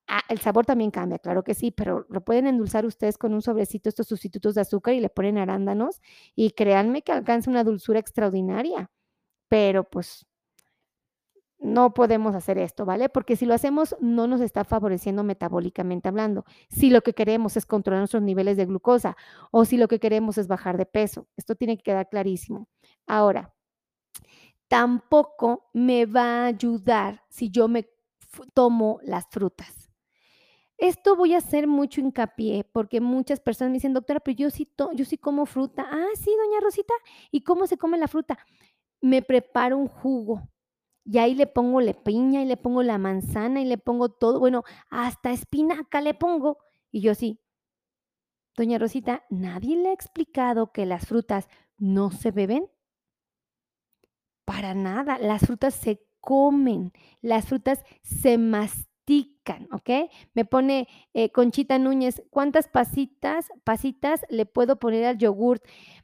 [0.07, 3.41] Ah, el sabor también cambia, claro que sí, pero lo pueden endulzar ustedes con un
[3.43, 6.01] sobrecito estos sustitutos de azúcar y le ponen arándanos
[6.35, 8.89] y créanme que alcanza una dulzura extraordinaria.
[9.49, 10.27] Pero pues
[11.59, 13.09] no podemos hacer esto, ¿vale?
[13.09, 16.45] Porque si lo hacemos no nos está favoreciendo metabólicamente hablando.
[16.69, 19.17] Si lo que queremos es controlar nuestros niveles de glucosa
[19.51, 21.27] o si lo que queremos es bajar de peso.
[21.35, 22.67] Esto tiene que quedar clarísimo.
[23.05, 23.53] Ahora,
[24.67, 27.89] tampoco me va a ayudar si yo me
[28.53, 29.89] tomo las frutas.
[30.77, 34.71] Esto voy a hacer mucho hincapié porque muchas personas me dicen, doctora, pero yo sí,
[34.93, 35.85] yo sí como fruta.
[35.91, 36.93] Ah, sí, doña Rosita.
[37.31, 38.39] ¿Y cómo se come la fruta?
[39.01, 40.47] Me preparo un jugo
[41.11, 44.39] y ahí le pongo la piña y le pongo la manzana y le pongo todo.
[44.39, 46.59] Bueno, hasta espinaca le pongo.
[46.91, 47.41] Y yo sí.
[48.55, 52.69] Doña Rosita, ¿nadie le ha explicado que las frutas no se beben?
[54.45, 55.17] Para nada.
[55.17, 56.93] Las frutas se comen.
[57.21, 60.11] Las frutas se mastican mastican, ¿ok?
[60.33, 65.63] Me pone eh, Conchita Núñez, ¿cuántas pasitas, pasitas le puedo poner al yogurt?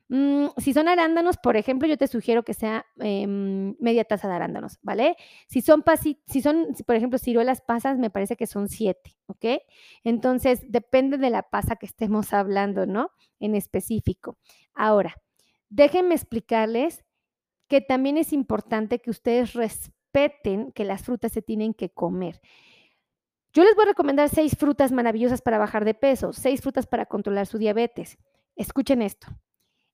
[0.10, 4.36] Mm, si son arándanos, por ejemplo, yo te sugiero que sea em, media taza de
[4.36, 5.16] arándanos, ¿vale?
[5.48, 5.84] Si son,
[6.28, 9.62] si son, por ejemplo, ciruelas pasas, me parece que son siete, ¿ok?
[10.04, 13.12] Entonces, depende de la pasa que estemos hablando, ¿no?
[13.40, 14.38] En específico.
[14.74, 15.16] Ahora,
[15.70, 17.04] déjenme explicarles
[17.68, 22.40] que también es importante que ustedes respeten que las frutas se tienen que comer.
[23.56, 27.06] Yo les voy a recomendar seis frutas maravillosas para bajar de peso, seis frutas para
[27.06, 28.18] controlar su diabetes.
[28.58, 29.28] Escuchen esto.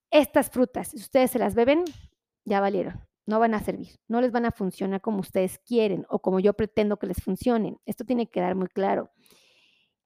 [0.09, 1.83] Estas frutas, si ustedes se las beben,
[2.43, 3.07] ya valieron.
[3.27, 6.53] No van a servir, no les van a funcionar como ustedes quieren o como yo
[6.53, 7.77] pretendo que les funcionen.
[7.85, 9.11] Esto tiene que quedar muy claro.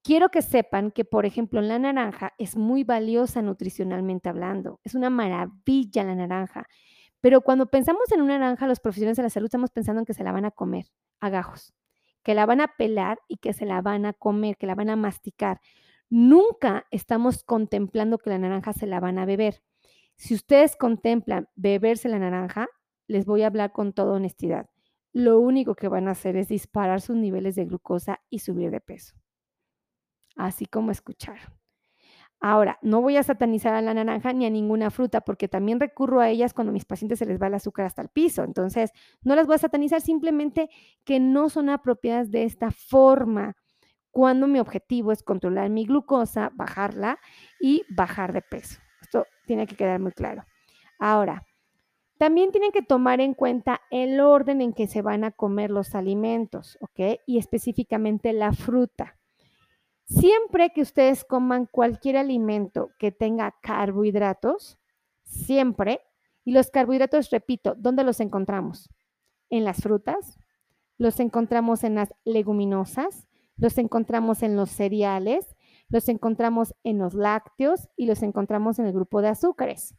[0.03, 4.81] Quiero que sepan que, por ejemplo, la naranja es muy valiosa nutricionalmente hablando.
[4.83, 6.67] Es una maravilla la naranja.
[7.21, 10.13] Pero cuando pensamos en una naranja, los profesionales de la salud estamos pensando en que
[10.13, 10.87] se la van a comer
[11.21, 11.29] a
[12.25, 14.89] que la van a pelar y que se la van a comer, que la van
[14.89, 15.61] a masticar.
[16.09, 19.61] Nunca estamos contemplando que la naranja se la van a beber.
[20.15, 22.67] Si ustedes contemplan beberse la naranja,
[23.05, 24.67] les voy a hablar con toda honestidad.
[25.13, 28.81] Lo único que van a hacer es disparar sus niveles de glucosa y subir de
[28.81, 29.15] peso.
[30.35, 31.53] Así como escucharon.
[32.45, 36.19] Ahora, no voy a satanizar a la naranja ni a ninguna fruta porque también recurro
[36.19, 38.43] a ellas cuando a mis pacientes se les va el azúcar hasta el piso.
[38.43, 38.91] Entonces,
[39.23, 40.69] no las voy a satanizar, simplemente
[41.03, 43.55] que no son apropiadas de esta forma
[44.11, 47.17] cuando mi objetivo es controlar mi glucosa, bajarla
[47.59, 48.79] y bajar de peso
[49.45, 50.43] tiene que quedar muy claro.
[50.99, 51.45] Ahora,
[52.17, 55.95] también tienen que tomar en cuenta el orden en que se van a comer los
[55.95, 57.19] alimentos, ¿ok?
[57.25, 59.17] Y específicamente la fruta.
[60.05, 64.77] Siempre que ustedes coman cualquier alimento que tenga carbohidratos,
[65.23, 66.01] siempre,
[66.43, 68.87] y los carbohidratos, repito, ¿dónde los encontramos?
[69.49, 70.37] En las frutas,
[70.97, 75.55] los encontramos en las leguminosas, los encontramos en los cereales,
[75.89, 79.95] los encontramos en los lácteos y los encontramos en el grupo de azúcares.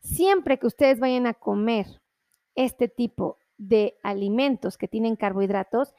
[0.00, 2.02] Siempre que ustedes vayan a comer
[2.54, 5.94] este tipo de alimentos que tienen carbohidratos,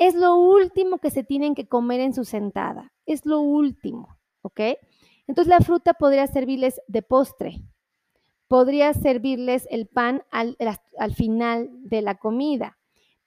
[0.00, 2.92] es lo último que se tienen que comer en su sentada.
[3.04, 4.60] Es lo último, ¿ok?
[5.28, 7.62] Entonces la fruta podría servirles de postre.
[8.48, 10.56] Podría servirles el pan al,
[10.98, 12.78] al final de la comida.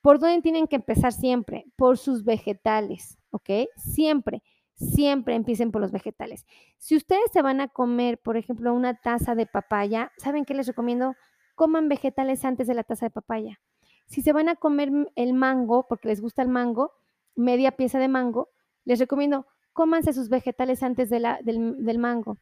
[0.02, 1.66] ¿Por dónde tienen que empezar siempre?
[1.78, 3.70] Por sus vegetales, ¿ok?
[3.78, 4.42] Siempre
[4.76, 6.46] siempre empiecen por los vegetales.
[6.78, 10.68] Si ustedes se van a comer, por ejemplo, una taza de papaya, ¿saben qué les
[10.68, 11.16] recomiendo?
[11.56, 13.62] Coman vegetales antes de la taza de papaya.
[14.08, 16.92] Si se van a comer el mango, porque les gusta el mango,
[17.36, 18.50] media pieza de mango,
[18.86, 22.38] les recomiendo cómanse sus vegetales antes del, mango.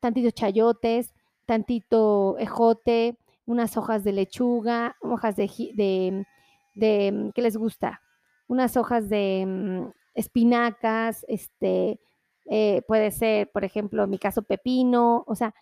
[0.00, 1.14] Tantito chayotes,
[1.46, 6.26] tantito ejote, unas hojas de lechuga, hojas de, de,
[6.74, 8.00] de ¿qué les gusta?
[8.48, 12.00] Unas hojas de mm, espinacas, este,
[12.46, 15.54] eh, puede ser, por ejemplo, en mi caso, pepino, o sea,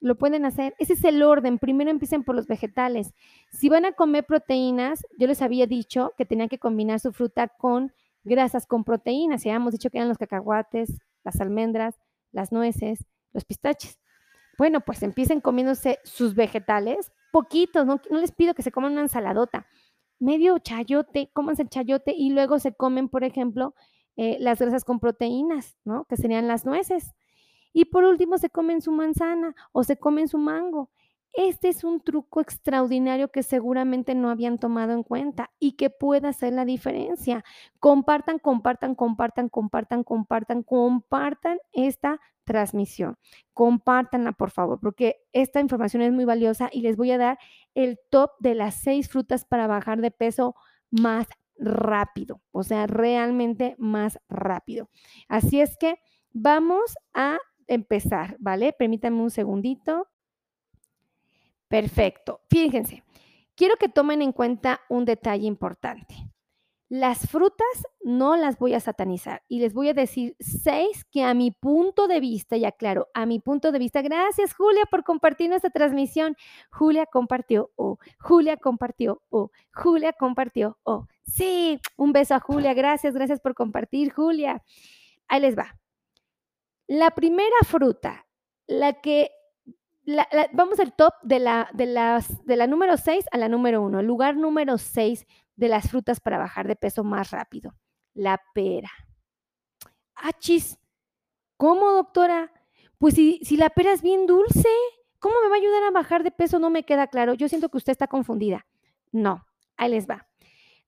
[0.00, 0.74] lo pueden hacer.
[0.78, 1.58] Ese es el orden.
[1.58, 3.14] Primero empiecen por los vegetales.
[3.52, 7.48] Si van a comer proteínas, yo les había dicho que tenían que combinar su fruta
[7.48, 7.92] con
[8.24, 9.44] grasas con proteínas.
[9.44, 11.96] Ya hemos dicho que eran los cacahuates, las almendras,
[12.32, 13.98] las nueces, los pistaches.
[14.58, 19.02] Bueno, pues empiecen comiéndose sus vegetales, poquitos, no, no les pido que se coman una
[19.02, 19.66] ensaladota
[20.20, 23.74] medio chayote, cómanse el chayote y luego se comen, por ejemplo,
[24.16, 26.04] eh, las grasas con proteínas, ¿no?
[26.04, 27.14] Que serían las nueces.
[27.72, 30.90] Y por último se comen su manzana o se comen su mango.
[31.32, 36.26] Este es un truco extraordinario que seguramente no habían tomado en cuenta y que puede
[36.26, 37.44] hacer la diferencia.
[37.78, 43.16] Compartan, compartan, compartan, compartan, compartan, compartan esta transmisión.
[43.54, 47.38] Compártanla, por favor, porque esta información es muy valiosa y les voy a dar
[47.74, 50.56] el top de las seis frutas para bajar de peso
[50.90, 54.88] más rápido, o sea, realmente más rápido.
[55.28, 56.00] Así es que
[56.32, 57.38] vamos a
[57.70, 58.72] empezar, ¿vale?
[58.72, 60.08] Permítanme un segundito.
[61.68, 62.40] Perfecto.
[62.50, 63.04] Fíjense,
[63.54, 66.14] quiero que tomen en cuenta un detalle importante.
[66.88, 71.34] Las frutas no las voy a satanizar y les voy a decir seis que a
[71.34, 75.48] mi punto de vista, y aclaro, a mi punto de vista, gracias Julia por compartir
[75.48, 76.36] nuestra transmisión.
[76.72, 83.14] Julia compartió, o Julia compartió, o Julia compartió, o sí, un beso a Julia, gracias,
[83.14, 84.60] gracias por compartir, Julia.
[85.28, 85.79] Ahí les va.
[86.90, 88.26] La primera fruta,
[88.66, 89.30] la que
[90.52, 94.02] vamos al top de la, las, de la número 6 a la número 1.
[94.02, 95.24] Lugar número 6
[95.54, 97.76] de las frutas para bajar de peso más rápido.
[98.12, 98.90] La pera.
[100.16, 100.80] Achis,
[101.56, 102.52] ¿cómo, doctora?
[102.98, 104.68] Pues si, si la pera es bien dulce,
[105.20, 106.58] ¿cómo me va a ayudar a bajar de peso?
[106.58, 107.34] No me queda claro.
[107.34, 108.66] Yo siento que usted está confundida.
[109.12, 110.26] No, ahí les va.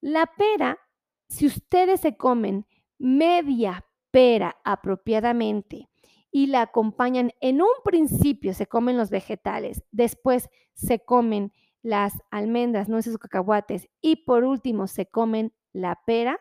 [0.00, 0.80] La pera
[1.28, 2.66] si ustedes se comen
[2.98, 5.91] media pera apropiadamente
[6.32, 12.88] y la acompañan, en un principio se comen los vegetales, después se comen las almendras,
[12.88, 16.40] nueces o cacahuates y por último se comen la pera,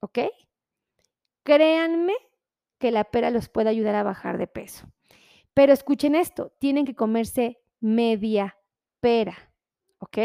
[0.00, 0.18] ¿ok?
[1.42, 2.12] Créanme
[2.78, 4.86] que la pera los puede ayudar a bajar de peso.
[5.54, 8.58] Pero escuchen esto, tienen que comerse media
[9.00, 9.36] pera,
[9.98, 10.18] ¿ok?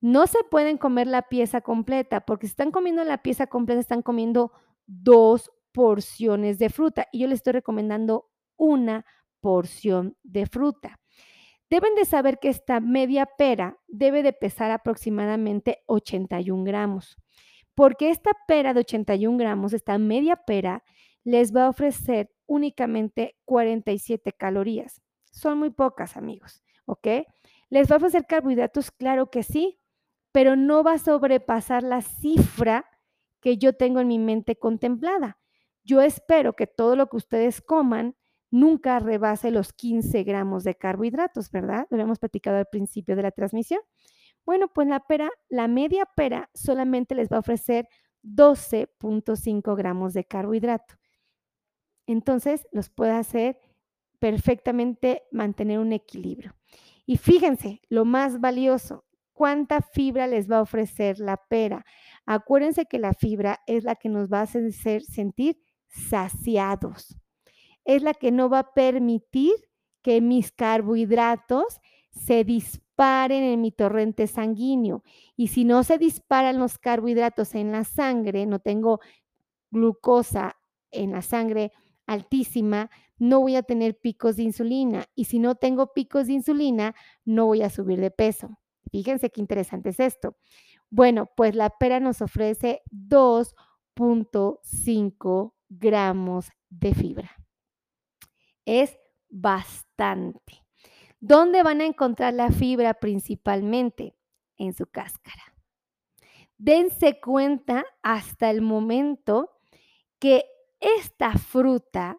[0.00, 4.02] No se pueden comer la pieza completa, porque si están comiendo la pieza completa, están
[4.02, 4.52] comiendo
[4.86, 7.06] dos porciones de fruta.
[7.12, 9.04] Y yo les estoy recomendando una
[9.40, 10.98] porción de fruta.
[11.68, 17.18] Deben de saber que esta media pera debe de pesar aproximadamente 81 gramos,
[17.74, 20.82] porque esta pera de 81 gramos, esta media pera,
[21.24, 25.02] les va a ofrecer únicamente 47 calorías.
[25.30, 27.06] Son muy pocas, amigos, ¿ok?
[27.68, 28.90] ¿Les va a ofrecer carbohidratos?
[28.92, 29.78] Claro que sí,
[30.32, 32.86] pero no va a sobrepasar la cifra
[33.42, 35.36] que yo tengo en mi mente contemplada.
[35.86, 38.16] Yo espero que todo lo que ustedes coman
[38.50, 41.86] nunca rebase los 15 gramos de carbohidratos, ¿verdad?
[41.90, 43.80] Lo habíamos platicado al principio de la transmisión.
[44.44, 47.88] Bueno, pues la pera, la media pera solamente les va a ofrecer
[48.24, 50.96] 12.5 gramos de carbohidrato.
[52.08, 53.58] Entonces, los puede hacer
[54.18, 56.56] perfectamente mantener un equilibrio.
[57.04, 61.84] Y fíjense, lo más valioso, cuánta fibra les va a ofrecer la pera.
[62.24, 67.16] Acuérdense que la fibra es la que nos va a hacer sentir saciados.
[67.84, 69.52] Es la que no va a permitir
[70.02, 75.02] que mis carbohidratos se disparen en mi torrente sanguíneo.
[75.36, 79.00] Y si no se disparan los carbohidratos en la sangre, no tengo
[79.70, 80.56] glucosa
[80.90, 81.72] en la sangre
[82.06, 85.06] altísima, no voy a tener picos de insulina.
[85.14, 86.94] Y si no tengo picos de insulina,
[87.24, 88.58] no voy a subir de peso.
[88.90, 90.36] Fíjense qué interesante es esto.
[90.90, 97.30] Bueno, pues la pera nos ofrece 2.5 gramos de fibra.
[98.64, 98.96] Es
[99.28, 100.64] bastante.
[101.20, 104.14] ¿Dónde van a encontrar la fibra principalmente?
[104.58, 105.42] En su cáscara.
[106.56, 109.50] Dense cuenta hasta el momento
[110.18, 110.46] que
[110.80, 112.18] esta fruta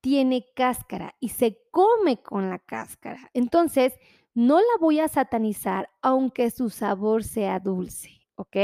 [0.00, 3.30] tiene cáscara y se come con la cáscara.
[3.32, 3.94] Entonces,
[4.34, 8.56] no la voy a satanizar aunque su sabor sea dulce, ¿ok?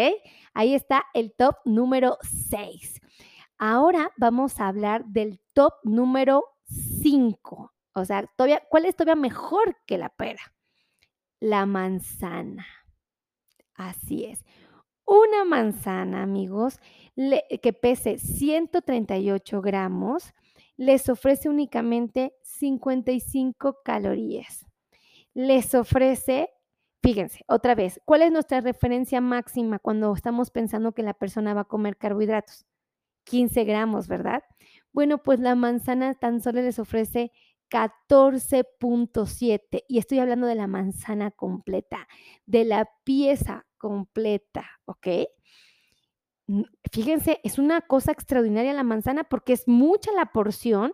[0.52, 3.00] Ahí está el top número 6.
[3.62, 6.44] Ahora vamos a hablar del top número
[7.03, 7.75] 5.
[7.92, 10.40] O sea, todavía, ¿cuál es todavía mejor que la pera?
[11.40, 12.66] La manzana.
[13.75, 14.46] Así es.
[15.05, 16.81] Una manzana, amigos,
[17.62, 20.33] que pese 138 gramos,
[20.79, 24.64] les ofrece únicamente 55 calorías.
[25.35, 26.49] Les ofrece,
[27.03, 31.62] fíjense, otra vez, ¿cuál es nuestra referencia máxima cuando estamos pensando que la persona va
[31.62, 32.64] a comer carbohidratos?
[33.24, 34.42] 15 gramos, ¿verdad?
[34.92, 37.33] Bueno, pues la manzana tan solo les ofrece
[37.70, 42.09] 14.7 y estoy hablando de la manzana completa,
[42.46, 45.06] de la pieza completa, ¿ok?
[46.92, 50.92] Fíjense, es una cosa extraordinaria la manzana porque es mucha la porción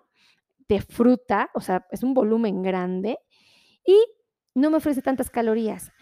[0.68, 3.18] de fruta, o sea, es un volumen grande
[3.84, 3.98] y
[4.54, 5.92] no me ofrece tantas calorías.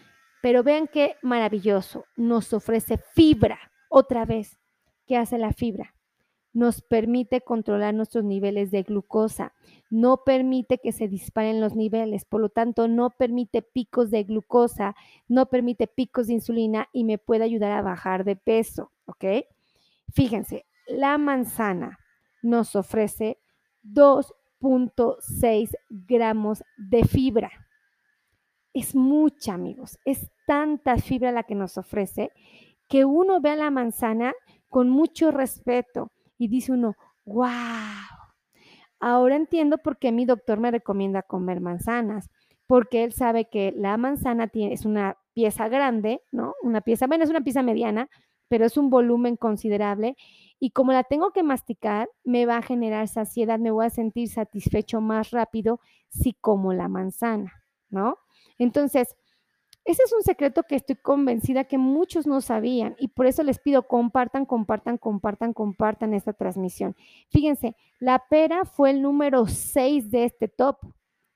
[0.41, 3.71] Pero vean qué maravilloso, nos ofrece fibra.
[3.89, 4.59] Otra vez,
[5.07, 5.94] ¿qué hace la fibra?
[6.55, 9.53] Nos permite controlar nuestros niveles de glucosa,
[9.89, 14.95] no permite que se disparen los niveles, por lo tanto no permite picos de glucosa,
[15.27, 19.25] no permite picos de insulina y me puede ayudar a bajar de peso, ¿ok?
[20.13, 21.99] Fíjense, la manzana
[22.41, 23.37] nos ofrece
[23.83, 27.51] 2.6 gramos de fibra.
[28.73, 32.31] Es mucha, amigos, es tanta fibra la que nos ofrece
[32.87, 34.33] que uno ve a la manzana
[34.69, 36.95] con mucho respeto y dice uno,
[37.25, 37.49] wow,
[38.99, 42.29] ahora entiendo por qué mi doctor me recomienda comer manzanas,
[42.67, 46.55] porque él sabe que la manzana tiene, es una pieza grande, ¿no?
[46.63, 48.09] Una pieza, bueno, es una pieza mediana,
[48.47, 50.15] pero es un volumen considerable
[50.59, 54.29] y como la tengo que masticar, me va a generar saciedad, me voy a sentir
[54.29, 57.53] satisfecho más rápido si como la manzana,
[57.89, 58.17] ¿no?
[58.57, 59.15] Entonces,
[59.85, 63.59] ese es un secreto que estoy convencida que muchos no sabían y por eso les
[63.59, 66.95] pido compartan, compartan, compartan, compartan esta transmisión.
[67.29, 70.77] Fíjense, la pera fue el número 6 de este top,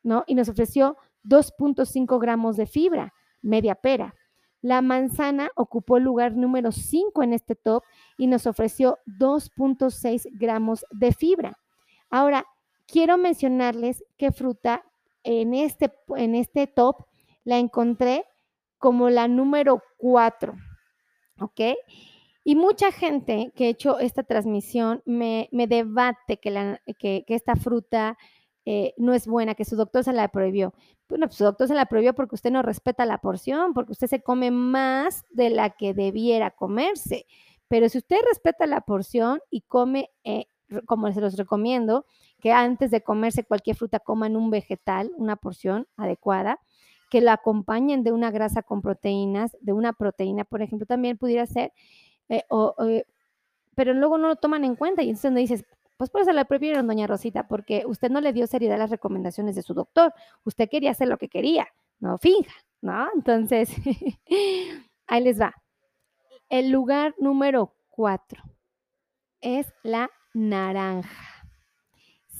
[0.01, 0.23] ¿no?
[0.25, 4.15] Y nos ofreció 2.5 gramos de fibra, media pera.
[4.61, 7.83] La manzana ocupó el lugar número 5 en este top
[8.17, 11.59] y nos ofreció 2.6 gramos de fibra.
[12.09, 12.45] Ahora,
[12.87, 14.83] quiero mencionarles qué fruta
[15.23, 17.05] en este, en este top
[17.43, 18.25] la encontré
[18.80, 20.55] como la número 4,
[21.41, 21.61] ¿ok?
[22.43, 28.17] Y mucha gente que ha hecho esta transmisión me, debate que, la, que esta fruta
[28.71, 30.75] eh, no es buena, que su doctor se la prohibió.
[31.07, 34.05] Bueno, pues su doctor se la prohibió porque usted no respeta la porción, porque usted
[34.05, 37.25] se come más de la que debiera comerse.
[37.67, 40.45] Pero si usted respeta la porción y come, eh,
[40.86, 42.05] como se los recomiendo,
[42.39, 46.59] que antes de comerse cualquier fruta coman un vegetal, una porción adecuada,
[47.10, 51.45] que la acompañen de una grasa con proteínas, de una proteína, por ejemplo, también pudiera
[51.45, 51.74] ser,
[52.30, 53.05] eh, o, eh,
[53.76, 55.66] pero luego no lo toman en cuenta y entonces no dices,
[55.97, 58.89] pues por eso la prohibieron, doña Rosita, porque usted no le dio seriedad a las
[58.91, 60.14] recomendaciones de su doctor,
[60.45, 61.68] usted quería hacer lo que quería,
[61.99, 63.07] no finja, ¿no?
[63.16, 63.70] Entonces,
[65.07, 65.53] ahí les va.
[66.49, 68.43] El lugar número cuatro
[69.41, 71.38] es la naranja.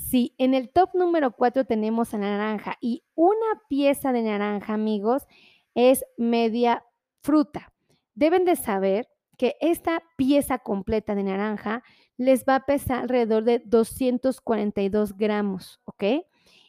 [0.10, 5.28] Sí, en el top número 4 tenemos a naranja y una pieza de naranja, amigos,
[5.76, 6.84] es media
[7.22, 7.72] fruta.
[8.16, 9.08] Deben de saber
[9.38, 11.84] que esta pieza completa de naranja
[12.18, 16.04] les va a pesar alrededor de 242 gramos, ¿ok?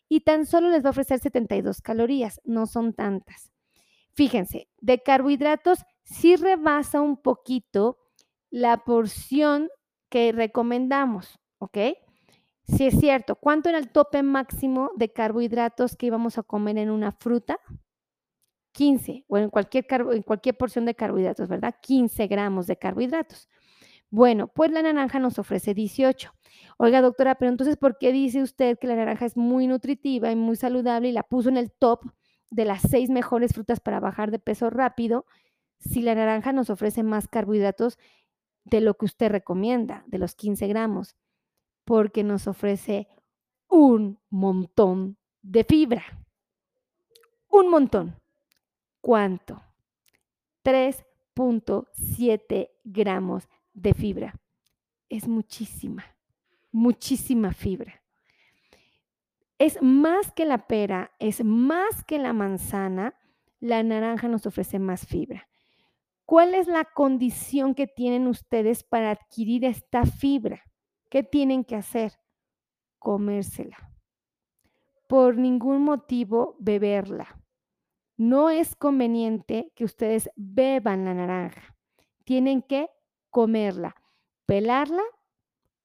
[0.06, 3.50] Y tan solo les va a ofrecer 72 calorías, no son tantas.
[4.12, 7.96] Fíjense, de carbohidratos sí rebasa un poquito
[8.50, 9.70] la porción
[10.10, 11.78] que recomendamos, ¿ok?
[12.76, 16.90] Si es cierto, ¿cuánto era el tope máximo de carbohidratos que íbamos a comer en
[16.90, 17.58] una fruta?
[18.72, 21.74] 15, o en cualquier, en cualquier porción de carbohidratos, ¿verdad?
[21.82, 23.48] 15 gramos de carbohidratos.
[24.10, 26.32] Bueno, pues la naranja nos ofrece 18.
[26.78, 30.36] Oiga, doctora, pero entonces, ¿por qué dice usted que la naranja es muy nutritiva y
[30.36, 32.04] muy saludable y la puso en el top
[32.50, 35.26] de las seis mejores frutas para bajar de peso rápido
[35.78, 37.98] si la naranja nos ofrece más carbohidratos
[38.64, 41.16] de lo que usted recomienda, de los 15 gramos?
[41.90, 43.08] Porque nos ofrece
[43.68, 46.04] un montón de fibra.
[47.48, 48.14] Un montón.
[49.00, 49.60] ¿Cuánto?
[50.62, 54.40] 3.7 gramos de fibra.
[55.08, 56.04] Es muchísima,
[56.70, 58.00] muchísima fibra.
[59.58, 63.16] Es más que la pera, es más que la manzana.
[63.58, 65.48] La naranja nos ofrece más fibra.
[66.24, 70.69] ¿Cuál es la condición que tienen ustedes para adquirir esta fibra?
[71.10, 72.20] ¿Qué tienen que hacer?
[73.00, 73.76] Comérsela.
[75.08, 77.36] Por ningún motivo beberla.
[78.16, 81.74] No es conveniente que ustedes beban la naranja.
[82.24, 82.88] Tienen que
[83.28, 83.96] comerla,
[84.46, 85.02] pelarla,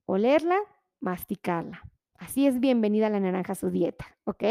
[0.05, 0.59] olerla,
[0.99, 1.81] masticarla.
[2.19, 4.43] Así es bienvenida la naranja a su dieta, ¿ok?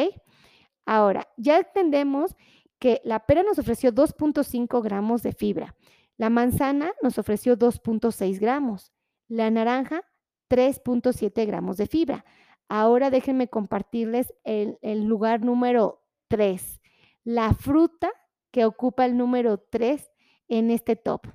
[0.87, 2.35] Ahora, ya entendemos
[2.81, 5.77] que la pera nos ofreció 2.5 gramos de fibra,
[6.17, 8.93] la manzana nos ofreció 2.6 gramos,
[9.29, 10.05] la naranja
[10.49, 12.25] 3.7 gramos de fibra.
[12.69, 16.81] Ahora déjenme compartirles el, lugar número 3.
[17.25, 18.11] La fruta
[18.51, 20.11] que ocupa el número 3
[20.49, 21.27] en este top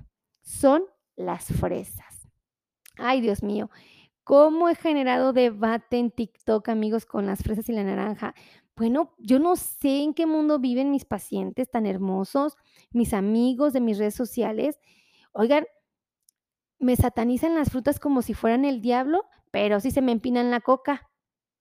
[0.42, 0.84] son
[1.16, 2.28] las fresas.
[2.96, 3.70] Ay, Dios mío,
[4.24, 8.34] ¿cómo he generado debate en TikTok, amigos, con las fresas y la naranja?
[8.76, 12.56] Bueno, yo no sé en qué mundo viven mis pacientes tan hermosos,
[12.92, 14.80] mis amigos de mis redes sociales.
[15.32, 15.66] Oigan,
[16.80, 20.60] me satanizan las frutas como si fueran el diablo, pero sí se me empinan la
[20.60, 21.08] coca.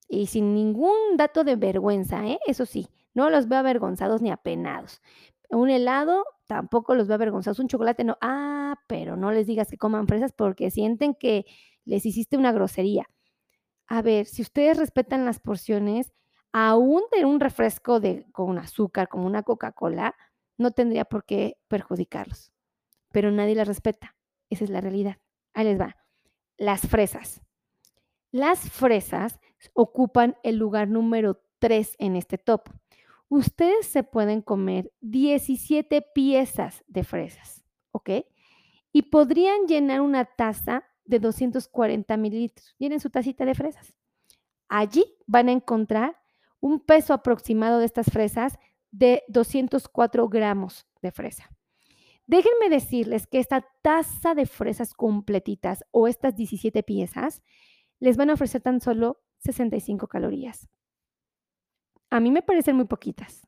[0.07, 2.39] Y sin ningún dato de vergüenza, ¿eh?
[2.47, 5.01] Eso sí, no los veo avergonzados ni apenados.
[5.49, 7.59] Un helado tampoco los veo avergonzados.
[7.59, 8.17] Un chocolate no.
[8.21, 11.45] Ah, pero no les digas que coman fresas porque sienten que
[11.85, 13.07] les hiciste una grosería.
[13.87, 16.13] A ver, si ustedes respetan las porciones,
[16.53, 20.15] aún de un refresco de, con azúcar, como una Coca-Cola,
[20.57, 22.51] no tendría por qué perjudicarlos.
[23.11, 24.15] Pero nadie las respeta.
[24.49, 25.17] Esa es la realidad.
[25.53, 25.95] Ahí les va.
[26.57, 27.41] Las fresas.
[28.31, 29.39] Las fresas
[29.73, 32.69] ocupan el lugar número 3 en este top.
[33.27, 38.09] Ustedes se pueden comer 17 piezas de fresas, ¿ok?
[38.91, 42.75] Y podrían llenar una taza de 240 mililitros.
[42.77, 43.93] Llenen su tacita de fresas.
[44.67, 46.17] Allí van a encontrar
[46.59, 48.57] un peso aproximado de estas fresas
[48.91, 51.49] de 204 gramos de fresa.
[52.29, 57.41] Déjenme decirles que esta taza de fresas completitas o estas 17 piezas
[57.99, 60.69] les van a ofrecer tan solo 65 calorías.
[62.11, 63.47] A mí me parecen muy poquitas.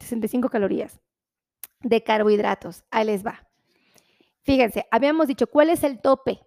[0.00, 1.00] 65 calorías
[1.78, 2.84] de carbohidratos.
[2.90, 3.48] Ahí les va.
[4.42, 6.40] Fíjense, habíamos dicho, ¿cuál es el tope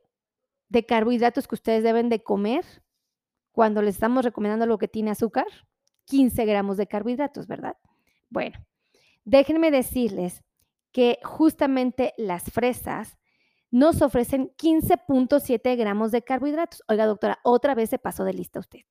[0.68, 2.66] de carbohidratos que ustedes deben de comer
[3.54, 5.48] cuando les estamos recomendando lo que tiene azúcar?
[6.08, 7.78] 15 gramos de carbohidratos, ¿verdad?
[8.30, 8.60] Bueno,
[9.24, 10.44] déjenme decirles
[10.92, 13.18] que justamente las fresas
[13.70, 16.84] nos ofrecen 15.7 gramos de carbohidratos.
[16.88, 18.82] Oiga, doctora, otra vez se pasó de lista usted.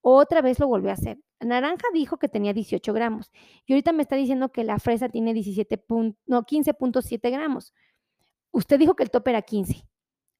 [0.00, 1.18] Otra vez lo volvió a hacer.
[1.40, 3.32] naranja dijo que tenía 18 gramos
[3.66, 5.84] y ahorita me está diciendo que la fresa tiene 17
[6.26, 7.74] no, 15.7 gramos.
[8.50, 9.84] Usted dijo que el tope era 15.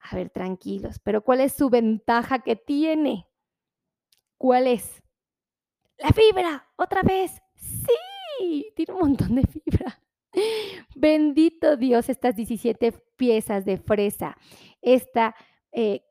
[0.00, 3.26] A ver, tranquilos, pero ¿cuál es su ventaja que tiene?
[4.36, 5.02] ¿Cuál es?
[5.98, 7.42] La fibra, otra vez.
[7.56, 10.00] Sí, tiene un montón de fibra.
[10.94, 14.36] Bendito Dios, estas 17 piezas de fresa,
[14.82, 15.34] esta
[15.72, 16.02] eh,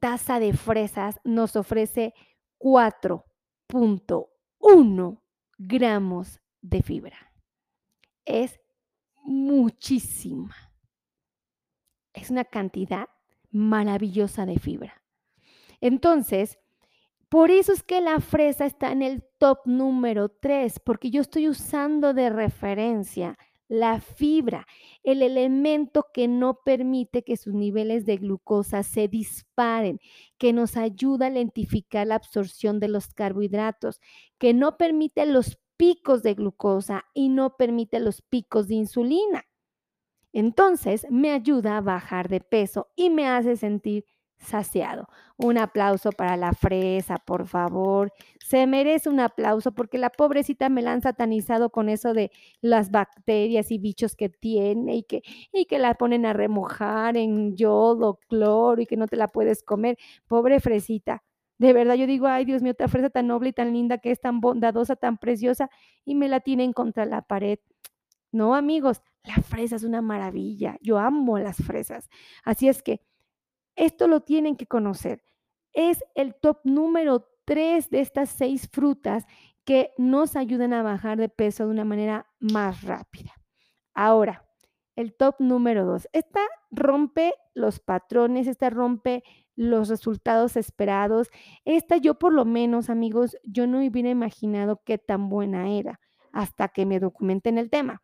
[0.00, 2.14] taza de fresas nos ofrece
[2.58, 5.22] 4.1
[5.58, 7.32] gramos de fibra.
[8.24, 8.60] Es
[9.24, 10.54] muchísima.
[12.12, 13.08] Es una cantidad
[13.50, 15.02] maravillosa de fibra.
[15.80, 16.58] Entonces,
[17.32, 21.48] por eso es que la fresa está en el top número 3, porque yo estoy
[21.48, 24.66] usando de referencia la fibra,
[25.02, 29.98] el elemento que no permite que sus niveles de glucosa se disparen,
[30.36, 34.02] que nos ayuda a lentificar la absorción de los carbohidratos,
[34.36, 39.46] que no permite los picos de glucosa y no permite los picos de insulina.
[40.34, 44.04] Entonces me ayuda a bajar de peso y me hace sentir
[44.42, 45.08] saciado.
[45.36, 48.12] Un aplauso para la fresa, por favor.
[48.40, 52.30] Se merece un aplauso porque la pobrecita me la han satanizado con eso de
[52.60, 55.22] las bacterias y bichos que tiene y que,
[55.52, 59.62] y que la ponen a remojar en yodo, cloro y que no te la puedes
[59.62, 59.96] comer.
[60.26, 61.22] Pobre fresita.
[61.58, 64.10] De verdad, yo digo, ay Dios mío, otra fresa tan noble y tan linda que
[64.10, 65.70] es tan bondadosa, tan preciosa
[66.04, 67.58] y me la tienen contra la pared.
[68.32, 70.76] No, amigos, la fresa es una maravilla.
[70.80, 72.08] Yo amo las fresas.
[72.44, 73.00] Así es que
[73.76, 75.22] esto lo tienen que conocer.
[75.72, 79.26] Es el top número 3 de estas seis frutas
[79.64, 83.32] que nos ayudan a bajar de peso de una manera más rápida.
[83.94, 84.44] Ahora,
[84.96, 86.08] el top número 2.
[86.12, 89.22] Esta rompe los patrones, esta rompe
[89.54, 91.28] los resultados esperados.
[91.64, 96.00] Esta yo por lo menos, amigos, yo no hubiera imaginado qué tan buena era
[96.32, 98.02] hasta que me documenté en el tema.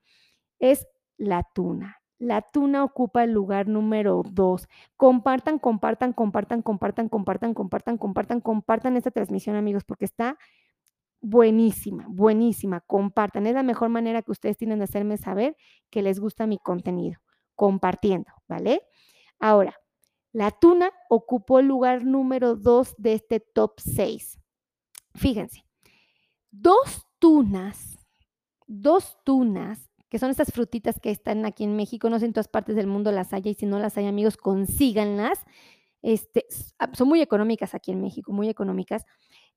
[0.58, 1.97] Es la tuna.
[2.18, 4.68] La tuna ocupa el lugar número dos.
[4.96, 10.36] Compartan, compartan, compartan, compartan, compartan, compartan, compartan, compartan esta transmisión, amigos, porque está
[11.20, 12.80] buenísima, buenísima.
[12.80, 13.46] Compartan.
[13.46, 15.56] Es la mejor manera que ustedes tienen de hacerme saber
[15.90, 17.20] que les gusta mi contenido.
[17.54, 18.82] Compartiendo, ¿vale?
[19.38, 19.74] Ahora,
[20.32, 24.38] la tuna ocupó el lugar número dos de este top 6.
[25.14, 25.64] Fíjense,
[26.50, 27.98] dos tunas,
[28.66, 32.48] dos tunas que son estas frutitas que están aquí en México, no sé en todas
[32.48, 35.44] partes del mundo las haya y si no las hay amigos, consíganlas.
[36.02, 36.46] Este,
[36.78, 39.04] ah, son muy económicas aquí en México, muy económicas.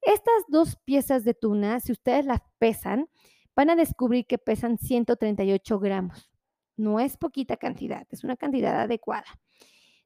[0.01, 3.09] Estas dos piezas de tuna, si ustedes las pesan,
[3.55, 6.29] van a descubrir que pesan 138 gramos.
[6.75, 9.27] No es poquita cantidad, es una cantidad adecuada.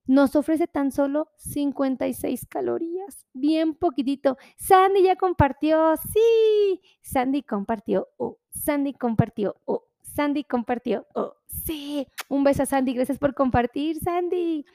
[0.08, 4.38] Nos ofrece tan solo 56 calorías, bien poquitito.
[4.58, 9.88] Sandy ya compartió, sí, Sandy compartió, oh, Sandy compartió, oh.
[10.16, 11.06] Sandy compartió.
[11.14, 12.94] Oh, sí, un beso a Sandy.
[12.94, 14.66] Gracias por compartir, Sandy.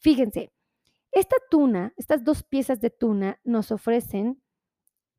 [0.00, 0.52] Fíjense,
[1.12, 4.42] esta tuna, estas dos piezas de tuna nos ofrecen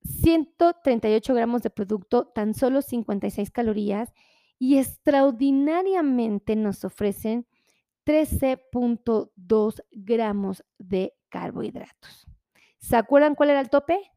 [0.03, 4.13] 138 gramos de producto, tan solo 56 calorías
[4.57, 7.47] y extraordinariamente nos ofrecen
[8.05, 12.27] 13.2 gramos de carbohidratos.
[12.79, 14.11] ¿Se acuerdan cuál era el tope?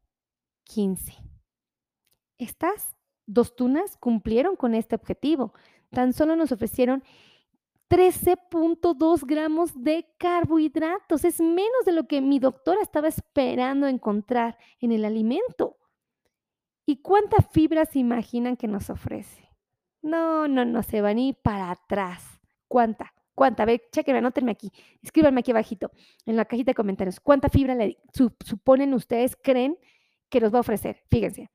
[0.65, 1.15] 15.
[2.39, 2.97] Estas
[3.27, 5.53] Dos tunas cumplieron con este objetivo.
[5.91, 7.03] Tan solo nos ofrecieron
[7.89, 11.25] 13.2 gramos de carbohidratos.
[11.25, 15.77] Es menos de lo que mi doctora estaba esperando encontrar en el alimento.
[16.87, 19.49] ¿Y cuánta fibra se imaginan que nos ofrece?
[20.01, 22.25] No, no, no se va ni para atrás.
[22.67, 23.13] ¿Cuánta?
[23.35, 23.63] ¿Cuánta?
[23.63, 24.71] A ver, chequenme, anótenme aquí.
[25.03, 25.91] Escríbanme aquí abajito
[26.27, 27.21] en la cajita de comentarios.
[27.21, 27.99] ¿Cuánta fibra le
[28.45, 29.79] suponen ustedes, creen
[30.29, 31.03] que nos va a ofrecer?
[31.11, 31.51] Fíjense.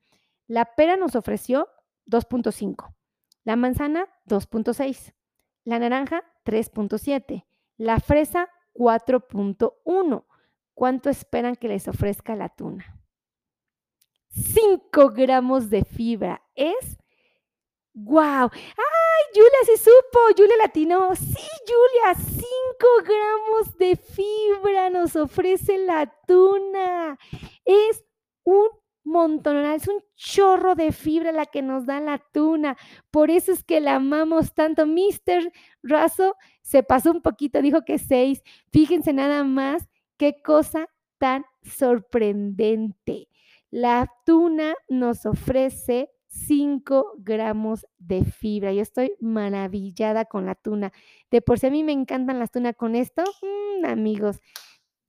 [0.48, 1.68] La pera nos ofreció
[2.06, 2.92] 2.5,
[3.44, 5.14] la manzana 2.6,
[5.64, 7.46] la naranja 3.7,
[7.76, 10.24] la fresa 4.1.
[10.74, 13.00] ¿Cuánto esperan que les ofrezca la tuna?
[14.30, 16.42] 5 gramos de fibra.
[16.54, 16.98] Es
[18.00, 18.50] ¡Wow!
[18.52, 20.18] ¡Ay, Julia se supo!
[20.36, 21.16] Julia latino.
[21.16, 22.46] Sí, Julia, 5
[23.04, 27.18] gramos de fibra nos ofrece la tuna.
[27.64, 28.04] Es
[28.44, 28.68] un
[29.08, 32.76] montonal, es un chorro de fibra la que nos da la tuna.
[33.10, 34.86] Por eso es que la amamos tanto.
[34.86, 35.52] Mr.
[35.82, 38.42] Razo se pasó un poquito, dijo que seis.
[38.72, 40.88] Fíjense nada más qué cosa
[41.18, 43.28] tan sorprendente.
[43.70, 48.72] La tuna nos ofrece 5 gramos de fibra.
[48.72, 50.92] Yo estoy maravillada con la tuna.
[51.30, 54.40] De por si a mí me encantan las tunas con esto, mm, amigos,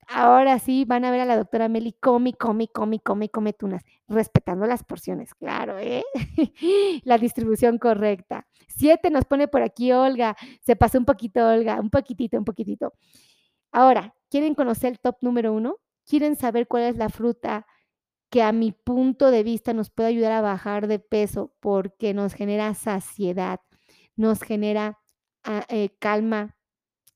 [0.10, 3.84] ahora sí van a ver a la doctora Meli, come, come, come, come, come tunas,
[4.08, 6.04] respetando las porciones, claro, ¿eh?
[7.04, 8.48] la distribución correcta.
[8.68, 12.94] Siete nos pone por aquí Olga, se pasó un poquito Olga, un poquitito, un poquitito.
[13.72, 15.78] Ahora, ¿quieren conocer el top número uno?
[16.06, 17.68] ¿Quieren saber cuál es la fruta
[18.30, 22.34] que a mi punto de vista nos puede ayudar a bajar de peso porque nos
[22.34, 23.60] genera saciedad,
[24.16, 25.00] nos genera
[25.44, 26.56] ah, eh, calma,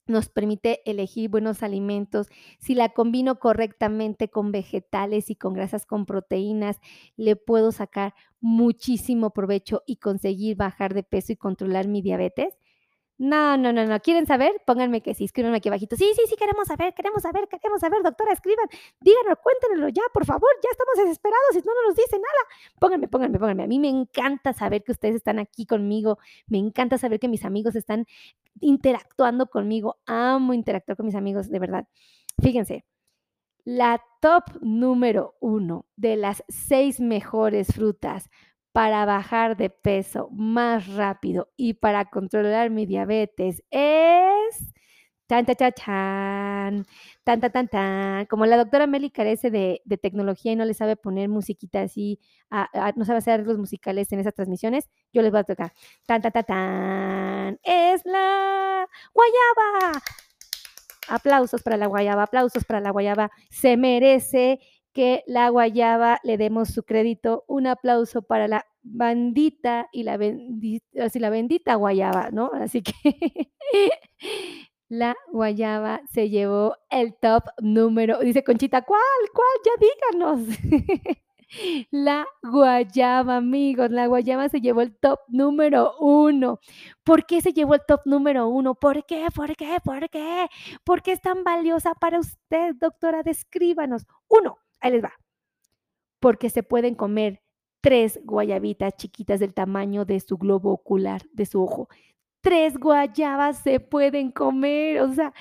[0.05, 2.27] nos permite elegir buenos alimentos.
[2.59, 6.79] Si la combino correctamente con vegetales y con grasas con proteínas,
[7.15, 12.57] le puedo sacar muchísimo provecho y conseguir bajar de peso y controlar mi diabetes.
[13.19, 13.99] No, no, no, no.
[13.99, 14.51] ¿Quieren saber?
[14.65, 15.95] Pónganme que sí, escríbanme aquí abajito.
[15.95, 18.67] Sí, sí, sí, queremos saber, queremos saber, queremos saber, doctora, escriban.
[18.99, 20.49] Díganos, cuéntenlo ya, por favor.
[20.63, 22.73] Ya estamos desesperados y no nos dice nada.
[22.79, 23.63] Pónganme, pónganme, pónganme.
[23.63, 26.17] A mí me encanta saber que ustedes están aquí conmigo.
[26.47, 28.07] Me encanta saber que mis amigos están
[28.59, 29.97] interactuando conmigo.
[30.05, 31.87] Amo interactuar con mis amigos, de verdad.
[32.41, 32.85] Fíjense,
[33.65, 38.29] la top número uno de las seis mejores frutas
[38.73, 44.72] para bajar de peso más rápido y para controlar mi diabetes es
[45.33, 46.85] tan, tan, tan,
[47.23, 50.95] tan, tan, tan, tan, Como la doctora Meli carece de, tecnología y no le sabe
[50.95, 52.19] poner musiquita así,
[52.95, 55.73] no sabe hacer los musicales en esas transmisiones, yo les voy a tocar.
[56.05, 57.59] Tan, tan, tan, tan.
[57.63, 60.01] Es la guayaba.
[61.09, 63.31] Aplausos para la guayaba, aplausos para la guayaba.
[63.49, 64.59] Se merece
[64.93, 67.43] que la guayaba le demos su crédito.
[67.47, 72.51] Un aplauso para la bandita y la bendita, así la bendita guayaba, ¿no?
[72.53, 72.93] Así que
[74.93, 78.19] la guayaba se llevó el top número.
[78.19, 79.01] Dice Conchita, ¿cuál?
[79.33, 79.47] ¿Cuál?
[79.65, 81.17] Ya díganos.
[81.91, 86.59] La guayaba, amigos, la guayaba se llevó el top número uno.
[87.03, 88.73] ¿Por qué se llevó el top número uno?
[88.73, 89.27] ¿Por qué?
[89.35, 89.77] ¿Por qué?
[89.83, 90.47] ¿Por qué?
[90.83, 93.21] ¿Por qué es tan valiosa para usted, doctora?
[93.21, 94.07] Descríbanos.
[94.27, 95.13] Uno, Ahí les va.
[96.19, 97.43] Porque se pueden comer
[97.81, 101.87] tres guayabitas chiquitas del tamaño de su globo ocular, de su ojo.
[102.43, 105.33] Tres guayabas se pueden comer, o sea,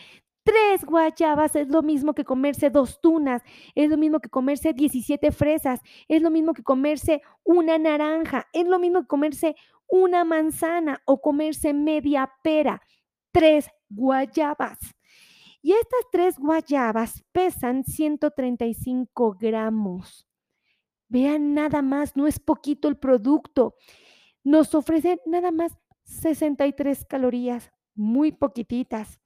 [0.44, 3.42] tres guayabas es lo mismo que comerse dos tunas,
[3.74, 8.68] es lo mismo que comerse 17 fresas, es lo mismo que comerse una naranja, es
[8.68, 9.56] lo mismo que comerse
[9.88, 12.80] una manzana o comerse media pera.
[13.32, 14.78] Tres guayabas.
[15.60, 20.28] Y estas tres guayabas pesan 135 gramos.
[21.08, 23.74] Vean nada más, no es poquito el producto.
[24.44, 25.76] Nos ofrecen nada más
[26.20, 29.20] 63 calorías, muy poquititas.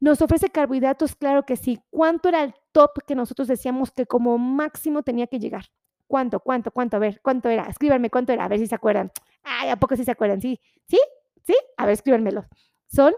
[0.00, 1.80] Nos ofrece carbohidratos, claro que sí.
[1.90, 5.66] ¿Cuánto era el top que nosotros decíamos que como máximo tenía que llegar?
[6.06, 6.96] ¿Cuánto, cuánto, cuánto?
[6.96, 7.64] A ver, ¿cuánto era?
[7.64, 9.10] Escríbanme cuánto era, a ver si se acuerdan.
[9.42, 10.40] Ay, ¿a poco sí se acuerdan?
[10.40, 10.60] ¿Sí?
[10.88, 10.98] ¿Sí?
[11.44, 11.54] ¿Sí?
[11.76, 12.46] A ver, escríbanmelo.
[12.86, 13.14] Son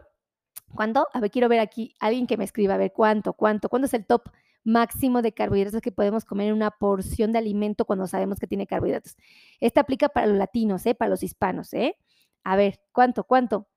[0.75, 1.09] ¿Cuánto?
[1.13, 3.33] A ver, quiero ver aquí alguien que me escriba, a ver, ¿cuánto?
[3.33, 3.69] ¿Cuánto?
[3.69, 4.31] ¿Cuánto es el top
[4.63, 8.67] máximo de carbohidratos que podemos comer en una porción de alimento cuando sabemos que tiene
[8.67, 9.17] carbohidratos?
[9.59, 10.95] Esta aplica para los latinos, ¿eh?
[10.95, 11.97] Para los hispanos, ¿eh?
[12.45, 13.25] A ver, ¿cuánto?
[13.25, 13.69] ¿Cuánto?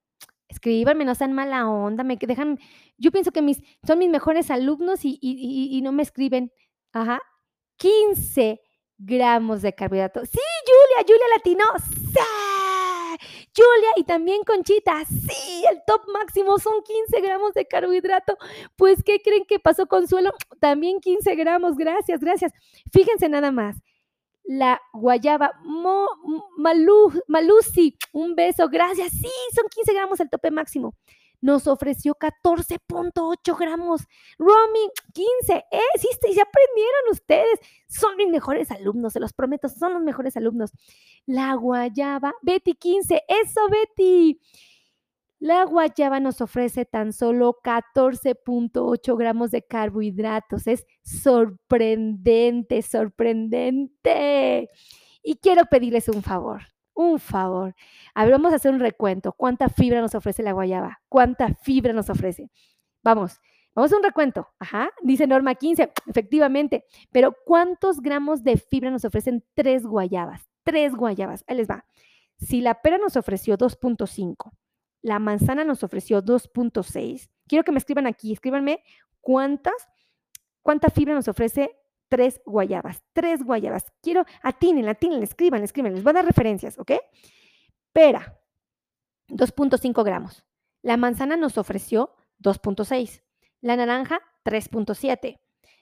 [0.48, 2.60] Escríbanme, no sean mala onda, me dejan,
[2.98, 6.52] yo pienso que mis, son mis mejores alumnos y, no me escriben.
[6.92, 7.22] Ajá,
[7.78, 8.62] 15
[8.98, 10.30] gramos de carbohidratos.
[10.30, 11.66] Sí, Julia, Julia Latino,
[12.14, 12.20] sí.
[13.56, 18.38] Julia y también Conchita, sí, el top máximo son 15 gramos de carbohidrato.
[18.76, 20.32] Pues, ¿qué creen que pasó Consuelo?
[20.60, 22.52] También 15 gramos, gracias, gracias.
[22.92, 23.78] Fíjense nada más.
[24.44, 26.08] La guayaba, Mo,
[26.58, 29.12] Malú, Malusi, un beso, gracias.
[29.12, 30.96] Sí, son 15 gramos el tope máximo
[31.44, 34.02] nos ofreció 14.8 gramos.
[34.40, 35.54] Romy, 15.
[35.72, 35.80] ¡Eh!
[36.00, 37.60] Sí, sí, aprendieron ustedes.
[37.88, 40.72] Son mis mejores alumnos, se los prometo, son los mejores alumnos.
[41.26, 43.24] La guayaba, Betty, 15.
[43.28, 44.40] Eso, Betty.
[45.44, 50.68] La guayaba nos ofrece tan solo 14.8 gramos de carbohidratos.
[50.68, 54.70] Es sorprendente, sorprendente.
[55.22, 56.62] Y quiero pedirles un favor
[56.94, 57.76] un favor.
[58.14, 59.34] A ver, vamos a hacer un recuento.
[59.34, 61.02] ¿Cuánta fibra nos ofrece la guayaba?
[61.10, 62.50] ¿Cuánta fibra nos ofrece?
[63.04, 63.42] Vamos,
[63.76, 64.48] vamos a un recuento.
[64.60, 66.86] Ajá, dice Norma 15, efectivamente.
[67.12, 70.48] Pero ¿cuántos gramos de fibra nos ofrecen tres guayabas?
[70.64, 71.44] Tres guayabas.
[71.48, 71.84] Ahí les va.
[72.38, 74.54] Si la pera nos ofreció 2.5,
[75.04, 78.84] la manzana nos ofreció 2.6, quiero que me escriban aquí, escríbanme
[79.22, 79.88] cuántas,
[80.64, 81.78] cuánta fibra nos ofrece
[82.10, 83.92] tres guayabas, tres guayabas.
[84.02, 86.92] Quiero, atinen, atinen, escriban, escriban, les voy a dar referencias, ¿ok?
[87.92, 88.40] Pera,
[89.30, 90.44] 2.5 gramos.
[90.82, 93.24] La manzana nos ofreció 2.6.
[93.62, 95.40] La naranja, 3.7.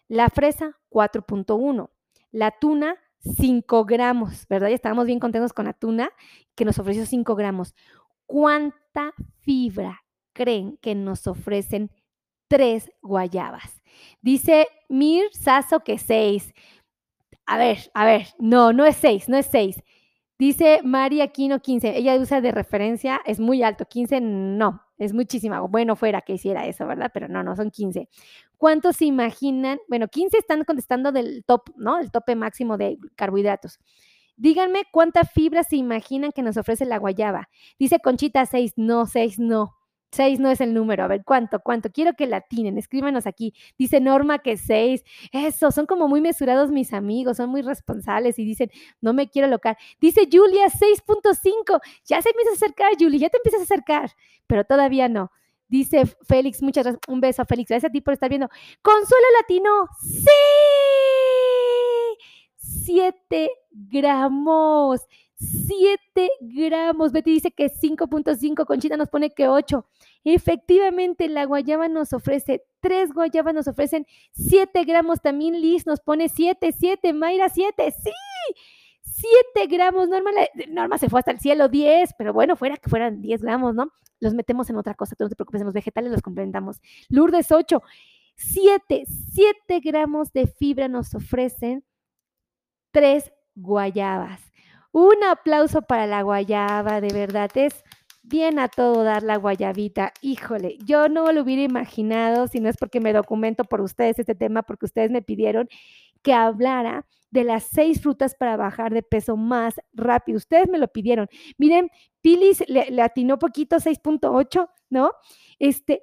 [0.08, 1.90] La fresa, 4.1.
[2.32, 4.70] La tuna, 5 gramos, ¿verdad?
[4.70, 6.12] Ya estábamos bien contentos con la tuna
[6.56, 7.76] que nos ofreció 5 gramos.
[8.32, 11.92] ¿Cuánta fibra creen que nos ofrecen
[12.48, 13.84] tres guayabas?
[14.22, 16.54] Dice Mir Sasso que seis.
[17.46, 19.84] A ver, a ver, no, no es seis, no es seis.
[20.40, 21.98] Dice Mari Aquino 15.
[21.98, 23.84] Ella usa de referencia, es muy alto.
[23.84, 25.60] 15 no, es muchísima.
[25.60, 27.12] Bueno, fuera que hiciera eso, ¿verdad?
[27.14, 28.08] Pero no, no, son 15.
[28.56, 29.78] ¿Cuántos se imaginan?
[29.90, 32.00] Bueno, 15 están contestando del top, ¿no?
[32.00, 33.78] El tope máximo de carbohidratos.
[34.42, 37.48] Díganme cuánta fibra se imaginan que nos ofrece la guayaba.
[37.78, 39.76] Dice Conchita 6, no, 6 no.
[40.14, 41.04] 6 no es el número.
[41.04, 41.60] A ver, ¿cuánto?
[41.60, 41.92] ¿Cuánto?
[41.92, 42.80] Quiero que la tienen.
[42.80, 43.54] Escríbanos aquí.
[43.78, 45.04] Dice Norma que 6.
[45.32, 49.48] Eso, son como muy mesurados mis amigos, son muy responsables y dicen, no me quiero
[49.48, 49.78] locar.
[50.00, 51.80] Dice Julia 6.5.
[52.06, 54.10] Ya se empieza a acercar, Julia, ya te empiezas a acercar,
[54.48, 55.30] pero todavía no.
[55.68, 57.02] Dice Félix, muchas gracias.
[57.08, 57.70] Un beso Félix.
[57.70, 58.50] Gracias a ti por estar viendo.
[58.82, 59.70] Consuelo Latino.
[60.02, 60.71] ¡Sí!
[62.86, 65.02] 7 gramos.
[65.36, 67.12] 7 gramos.
[67.12, 69.86] Betty dice que 5.5, Conchita nos pone que 8.
[70.24, 75.22] Efectivamente, la guayaba nos ofrece 3 guayabas, nos ofrecen 7 gramos.
[75.22, 78.12] También Liz nos pone 7, 7, Mayra 7, sí.
[79.04, 80.32] 7 gramos, Norma,
[80.70, 83.92] Norma se fue hasta el cielo, 10, pero bueno, fuera que fueran 10 gramos, ¿no?
[84.20, 86.80] Los metemos en otra cosa, tú no te preocupes, en los vegetales los complementamos.
[87.10, 87.82] Lourdes 8,
[88.36, 89.04] 7,
[89.34, 91.84] 7 gramos de fibra nos ofrecen
[92.92, 94.42] 3 guayabas.
[94.92, 97.84] Un aplauso para la guayaba, de verdad, es
[98.24, 100.14] bien a todo dar la guayabita.
[100.22, 104.36] Híjole, yo no lo hubiera imaginado, si no es porque me documento por ustedes este
[104.36, 105.70] tema, porque ustedes me pidieron
[106.22, 110.38] que hablara de las seis frutas para bajar de peso más rápido.
[110.38, 111.30] Ustedes me lo pidieron.
[111.58, 111.90] Miren,
[112.22, 115.12] Pilis le, le atinó poquito, 6.8, ¿no?
[115.58, 116.02] Este,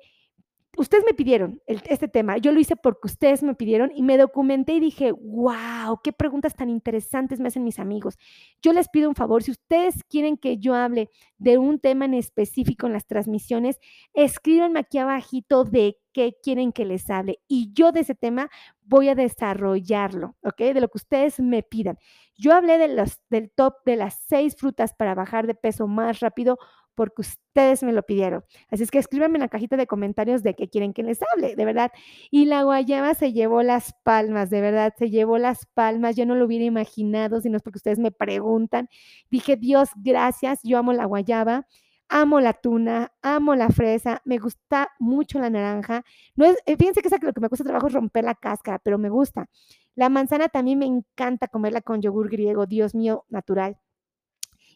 [0.78, 4.74] ustedes me pidieron este tema, yo lo hice porque ustedes me pidieron y me documenté
[4.74, 8.16] y dije, wow, qué preguntas tan interesantes me hacen mis amigos.
[8.62, 12.14] Yo les pido un favor, si ustedes quieren que yo hable de un tema en
[12.14, 13.80] específico en las transmisiones,
[14.14, 18.48] escríbanme aquí abajito de qué quieren que les hable y yo de ese tema
[18.82, 20.58] voy a desarrollarlo, ¿ok?
[20.58, 21.98] De lo que ustedes me pidan.
[22.36, 26.58] Yo hablé del top de las seis frutas para bajar de peso más rápido
[26.98, 28.44] porque ustedes me lo pidieron.
[28.72, 31.54] Así es que escríbanme en la cajita de comentarios de qué quieren que les hable,
[31.54, 31.92] de verdad.
[32.28, 36.16] Y la guayaba se llevó las palmas, de verdad, se llevó las palmas.
[36.16, 38.88] Yo no lo hubiera imaginado, sino es porque ustedes me preguntan.
[39.30, 41.68] Dije, Dios, gracias, yo amo la guayaba.
[42.08, 46.04] Amo la tuna, amo la fresa, me gusta mucho la naranja.
[46.34, 48.98] No es, eh, fíjense que, lo que me cuesta trabajo es romper la cáscara, pero
[48.98, 49.48] me gusta.
[49.94, 53.76] La manzana también me encanta comerla con yogur griego, Dios mío, natural.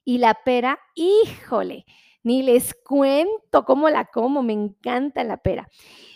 [0.05, 1.87] Y la pera, híjole,
[2.23, 5.69] ni les cuento cómo la como, me encanta la pera.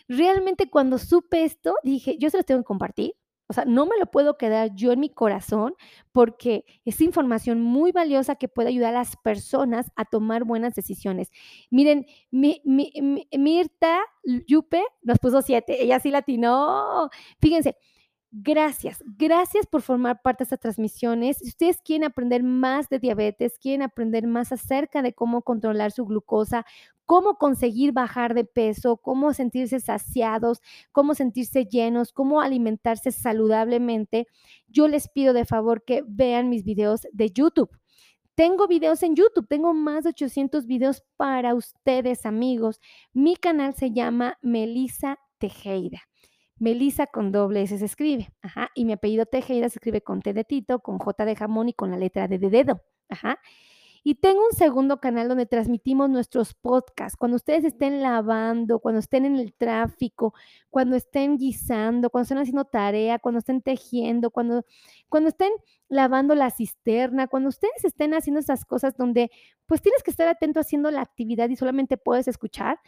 [0.09, 3.15] Realmente cuando supe esto, dije, yo se los tengo que compartir.
[3.49, 5.75] O sea, no me lo puedo quedar yo en mi corazón
[6.11, 11.31] porque es información muy valiosa que puede ayudar a las personas a tomar buenas decisiones.
[11.71, 12.61] Miren, mi,
[13.33, 14.01] Mirta
[14.49, 17.09] Yupe nos puso siete, ella sí latinó.
[17.41, 17.77] Fíjense,
[18.39, 21.39] Gracias, gracias por formar parte de estas transmisiones.
[21.39, 26.05] Si ustedes quieren aprender más de diabetes, quieren aprender más acerca de cómo controlar su
[26.05, 26.67] glucosa,
[27.07, 30.61] cómo conseguir bajar de peso, cómo sentirse saciados,
[30.93, 34.27] cómo sentirse llenos, cómo alimentarse saludablemente,
[34.69, 37.71] yo les pido de favor que vean mis videos de YouTube.
[38.35, 42.83] Tengo videos en YouTube, tengo más de 800 videos para ustedes, amigos.
[43.15, 46.03] Mi canal se llama Melisa Tejeda.
[46.59, 48.33] Melisa con doble S se escribe.
[48.43, 48.71] Ajá.
[48.75, 51.73] Y mi apellido Tejeda se escribe con T de Tito, con J de jamón y
[51.75, 52.83] con la letra D de dedo.
[53.09, 53.39] Ajá.
[54.09, 57.17] Y tengo un segundo canal donde transmitimos nuestros podcasts.
[57.17, 60.33] Cuando ustedes estén lavando, cuando estén en el tráfico,
[60.71, 64.65] cuando estén guisando, cuando estén haciendo tarea, cuando estén tejiendo, cuando,
[65.09, 65.51] cuando estén
[65.89, 69.33] lavando la cisterna, cuando ustedes estén haciendo esas cosas donde
[69.67, 72.79] pues tienes que estar atento haciendo la actividad y solamente puedes escuchar,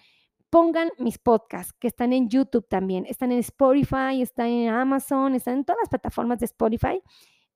[0.51, 5.59] pongan mis podcasts, que están en YouTube también, están en Spotify, están en Amazon, están
[5.59, 7.03] en todas las plataformas de Spotify.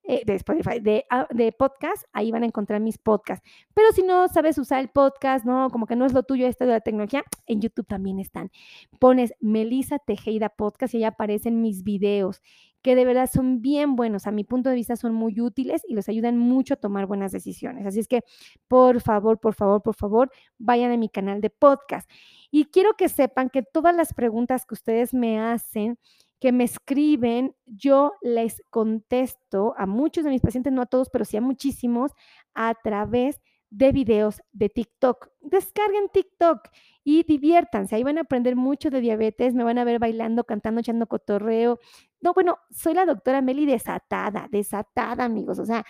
[0.05, 3.47] Eh, de Spotify, de, ah, de, podcast, ahí van a encontrar mis podcasts.
[3.73, 6.65] Pero si no sabes usar el podcast, no, como que no es lo tuyo esto
[6.65, 8.51] de la tecnología, en YouTube también están.
[8.99, 12.41] Pones Melissa Tejeda Podcast y ahí aparecen mis videos,
[12.83, 14.27] que de verdad son bien buenos.
[14.27, 17.31] A mi punto de vista son muy útiles y les ayudan mucho a tomar buenas
[17.31, 17.85] decisiones.
[17.87, 18.21] Así es que,
[18.67, 22.09] por favor, por favor, por favor, vayan a mi canal de podcast.
[22.51, 25.97] Y quiero que sepan que todas las preguntas que ustedes me hacen,
[26.39, 31.23] que me escriben, yo les contesto a muchos de mis pacientes, no a todos, pero
[31.23, 32.11] sí a muchísimos,
[32.53, 33.39] a través
[33.73, 35.29] de videos de TikTok.
[35.41, 36.67] Descarguen TikTok
[37.03, 37.95] y diviértanse.
[37.95, 41.79] Ahí van a aprender mucho de diabetes, me van a ver bailando, cantando, echando cotorreo.
[42.23, 45.59] No, bueno, soy la doctora Meli desatada, desatada, amigos.
[45.59, 45.85] O sea,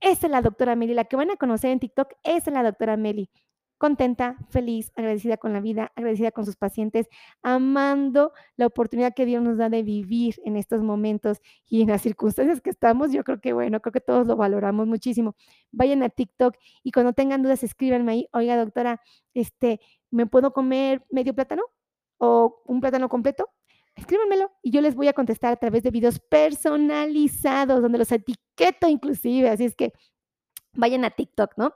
[0.00, 2.62] esa es la doctora Meli, la que van a conocer en TikTok, esa es la
[2.62, 3.30] doctora Meli
[3.78, 7.08] contenta, feliz, agradecida con la vida, agradecida con sus pacientes,
[7.42, 12.02] amando la oportunidad que Dios nos da de vivir en estos momentos y en las
[12.02, 13.12] circunstancias que estamos.
[13.12, 15.36] Yo creo que, bueno, creo que todos lo valoramos muchísimo.
[15.72, 19.00] Vayan a TikTok y cuando tengan dudas, escríbanme ahí, oiga, doctora,
[19.34, 21.62] este, ¿me puedo comer medio plátano
[22.18, 23.50] o un plátano completo?
[23.96, 28.88] Escríbanmelo y yo les voy a contestar a través de videos personalizados, donde los etiqueto
[28.88, 29.48] inclusive.
[29.48, 29.92] Así es que
[30.74, 31.74] vayan a TikTok, ¿no?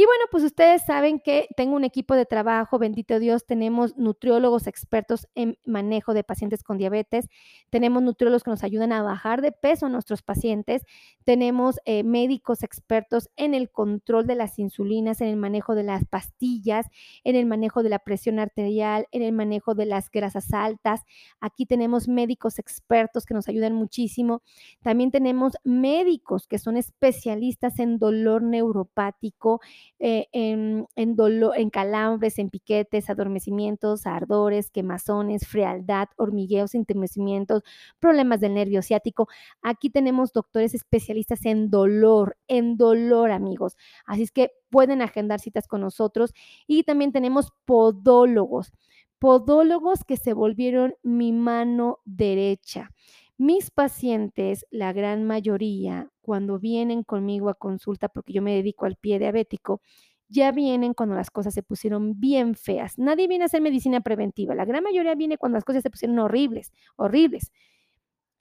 [0.00, 4.68] Y bueno, pues ustedes saben que tengo un equipo de trabajo, bendito Dios, tenemos nutriólogos
[4.68, 7.28] expertos en manejo de pacientes con diabetes,
[7.68, 10.82] tenemos nutriólogos que nos ayudan a bajar de peso a nuestros pacientes,
[11.24, 16.04] tenemos eh, médicos expertos en el control de las insulinas, en el manejo de las
[16.04, 16.86] pastillas,
[17.24, 21.00] en el manejo de la presión arterial, en el manejo de las grasas altas.
[21.40, 24.42] Aquí tenemos médicos expertos que nos ayudan muchísimo.
[24.80, 29.60] También tenemos médicos que son especialistas en dolor neuropático,
[29.98, 30.86] eh, en,
[31.16, 37.62] dolor, en calambres, en piquetes, adormecimientos, ardores, quemazones, frialdad, hormigueos, entumecimientos,
[37.98, 39.28] problemas del nervio ciático.
[39.62, 43.76] Aquí tenemos doctores especialistas en dolor, en dolor, amigos.
[44.06, 46.32] Así es que pueden agendar citas con nosotros.
[46.66, 48.72] Y también tenemos podólogos,
[49.18, 52.90] podólogos que se volvieron mi mano derecha.
[53.36, 58.96] Mis pacientes, la gran mayoría, cuando vienen conmigo a consulta, porque yo me dedico al
[58.96, 59.80] pie diabético,
[60.28, 62.98] ya vienen cuando las cosas se pusieron bien feas.
[62.98, 64.54] Nadie viene a hacer medicina preventiva.
[64.54, 67.50] La gran mayoría viene cuando las cosas se pusieron horribles, horribles.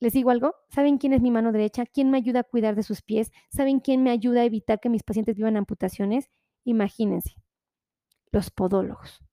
[0.02, 0.54] ¿Les digo algo?
[0.68, 1.86] ¿Saben quién es mi mano derecha?
[1.86, 3.32] ¿Quién me ayuda a cuidar de sus pies?
[3.48, 6.30] ¿Saben quién me ayuda a evitar que mis pacientes vivan amputaciones?
[6.66, 7.36] Imagínense,
[8.34, 9.27] los podólogos.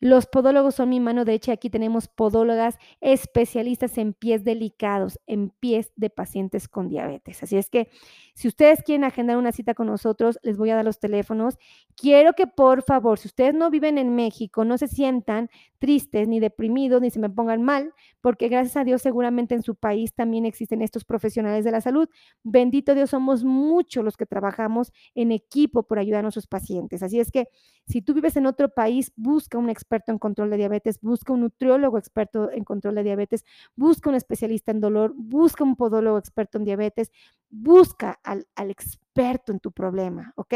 [0.00, 1.52] Los podólogos son mi mano derecha.
[1.52, 7.42] Aquí tenemos podólogas especialistas en pies delicados, en pies de pacientes con diabetes.
[7.42, 7.88] Así es que
[8.34, 11.58] si ustedes quieren agendar una cita con nosotros, les voy a dar los teléfonos.
[11.96, 16.38] Quiero que por favor, si ustedes no viven en México, no se sientan tristes ni
[16.38, 20.46] deprimidos ni se me pongan mal, porque gracias a Dios seguramente en su país también
[20.46, 22.08] existen estos profesionales de la salud.
[22.44, 27.02] Bendito Dios, somos muchos los que trabajamos en equipo por ayudar a nuestros pacientes.
[27.02, 27.48] Así es que
[27.86, 31.40] si tú vives en otro país, busca un experto en control de diabetes, busca un
[31.40, 33.44] nutriólogo experto en control de diabetes,
[33.76, 37.10] busca un especialista en dolor, busca un podólogo experto en diabetes,
[37.50, 40.54] busca al, experto en tu problema, ¿ok?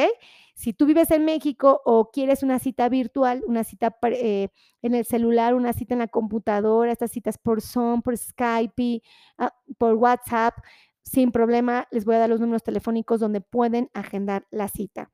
[0.54, 4.48] Si tú vives en México o quieres una cita virtual, una cita eh,
[4.82, 9.02] en el celular, una cita en la computadora, estas citas por Zoom, por Skype,
[9.38, 10.54] ah, por WhatsApp,
[11.02, 15.10] sin problema, les voy a dar los números telefónicos donde pueden agendar la cita.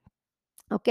[0.71, 0.89] ¿Ok?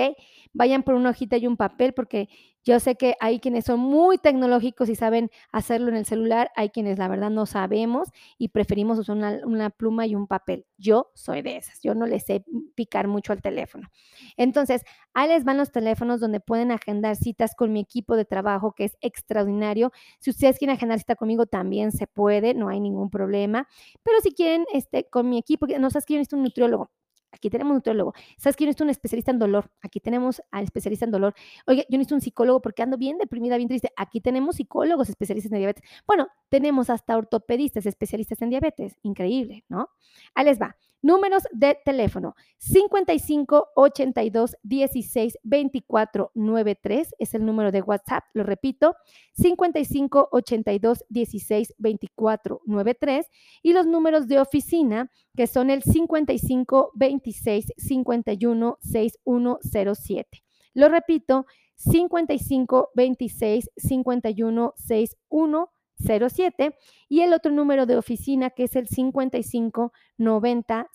[0.53, 2.29] Vayan por una hojita y un papel porque
[2.67, 6.69] yo sé que hay quienes son muy tecnológicos y saben hacerlo en el celular, hay
[6.69, 9.15] quienes la verdad no sabemos y preferimos usar
[9.45, 10.65] una, pluma y un papel.
[10.77, 12.43] Yo soy de esas, yo no les sé
[12.75, 13.87] picar mucho al teléfono.
[14.35, 18.73] Entonces, ahí les van los teléfonos donde pueden agendar citas con mi equipo de trabajo,
[18.73, 19.93] que es extraordinario.
[20.19, 23.69] Si ustedes quieren agendar cita conmigo, también se puede, no hay ningún problema.
[24.03, 26.91] Pero si quieren, este, con mi equipo, no sabes que yo necesito un nutriólogo,
[27.37, 28.13] Aquí tenemos un nutriólogo.
[28.37, 29.71] ¿Sabes que yo necesito un especialista en dolor?
[29.81, 31.33] Aquí tenemos al especialista en dolor.
[31.65, 33.91] Oye, yo necesito un psicólogo porque ando bien deprimida, bien triste.
[33.95, 35.83] Aquí tenemos psicólogos especialistas en diabetes.
[36.05, 38.97] Bueno, tenemos hasta ortopedistas especialistas en diabetes.
[39.03, 39.89] Increíble, ¿no?
[40.35, 40.75] Ahí les va.
[41.07, 48.93] Números de teléfono 55 82 16 24 93 es el número de WhatsApp, lo repito,
[49.35, 53.25] 55 82 16 24 93
[53.63, 60.43] y los números de oficina que son el 55 26 51 6107.
[60.73, 61.45] Lo repito,
[61.77, 66.77] 55 26 51 61 07
[67.09, 70.87] y el otro número de oficina que es el 55 90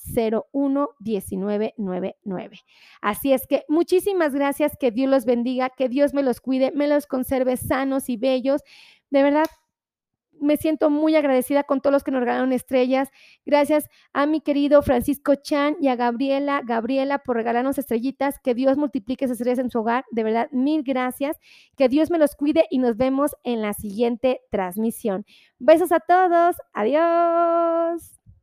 [0.53, 2.61] 01 19 99.
[3.00, 6.88] Así es que muchísimas gracias, que Dios los bendiga, que Dios me los cuide, me
[6.88, 8.62] los conserve sanos y bellos.
[9.11, 9.46] De verdad,
[10.43, 13.09] me siento muy agradecida con todos los que nos regalaron estrellas.
[13.47, 18.38] Gracias a mi querido Francisco Chan y a Gabriela, Gabriela por regalarnos estrellitas.
[18.38, 20.05] Que Dios multiplique esas estrellas en su hogar.
[20.11, 21.38] De verdad, mil gracias.
[21.76, 25.24] Que Dios me los cuide y nos vemos en la siguiente transmisión.
[25.59, 26.57] Besos a todos.
[26.72, 28.21] Adiós.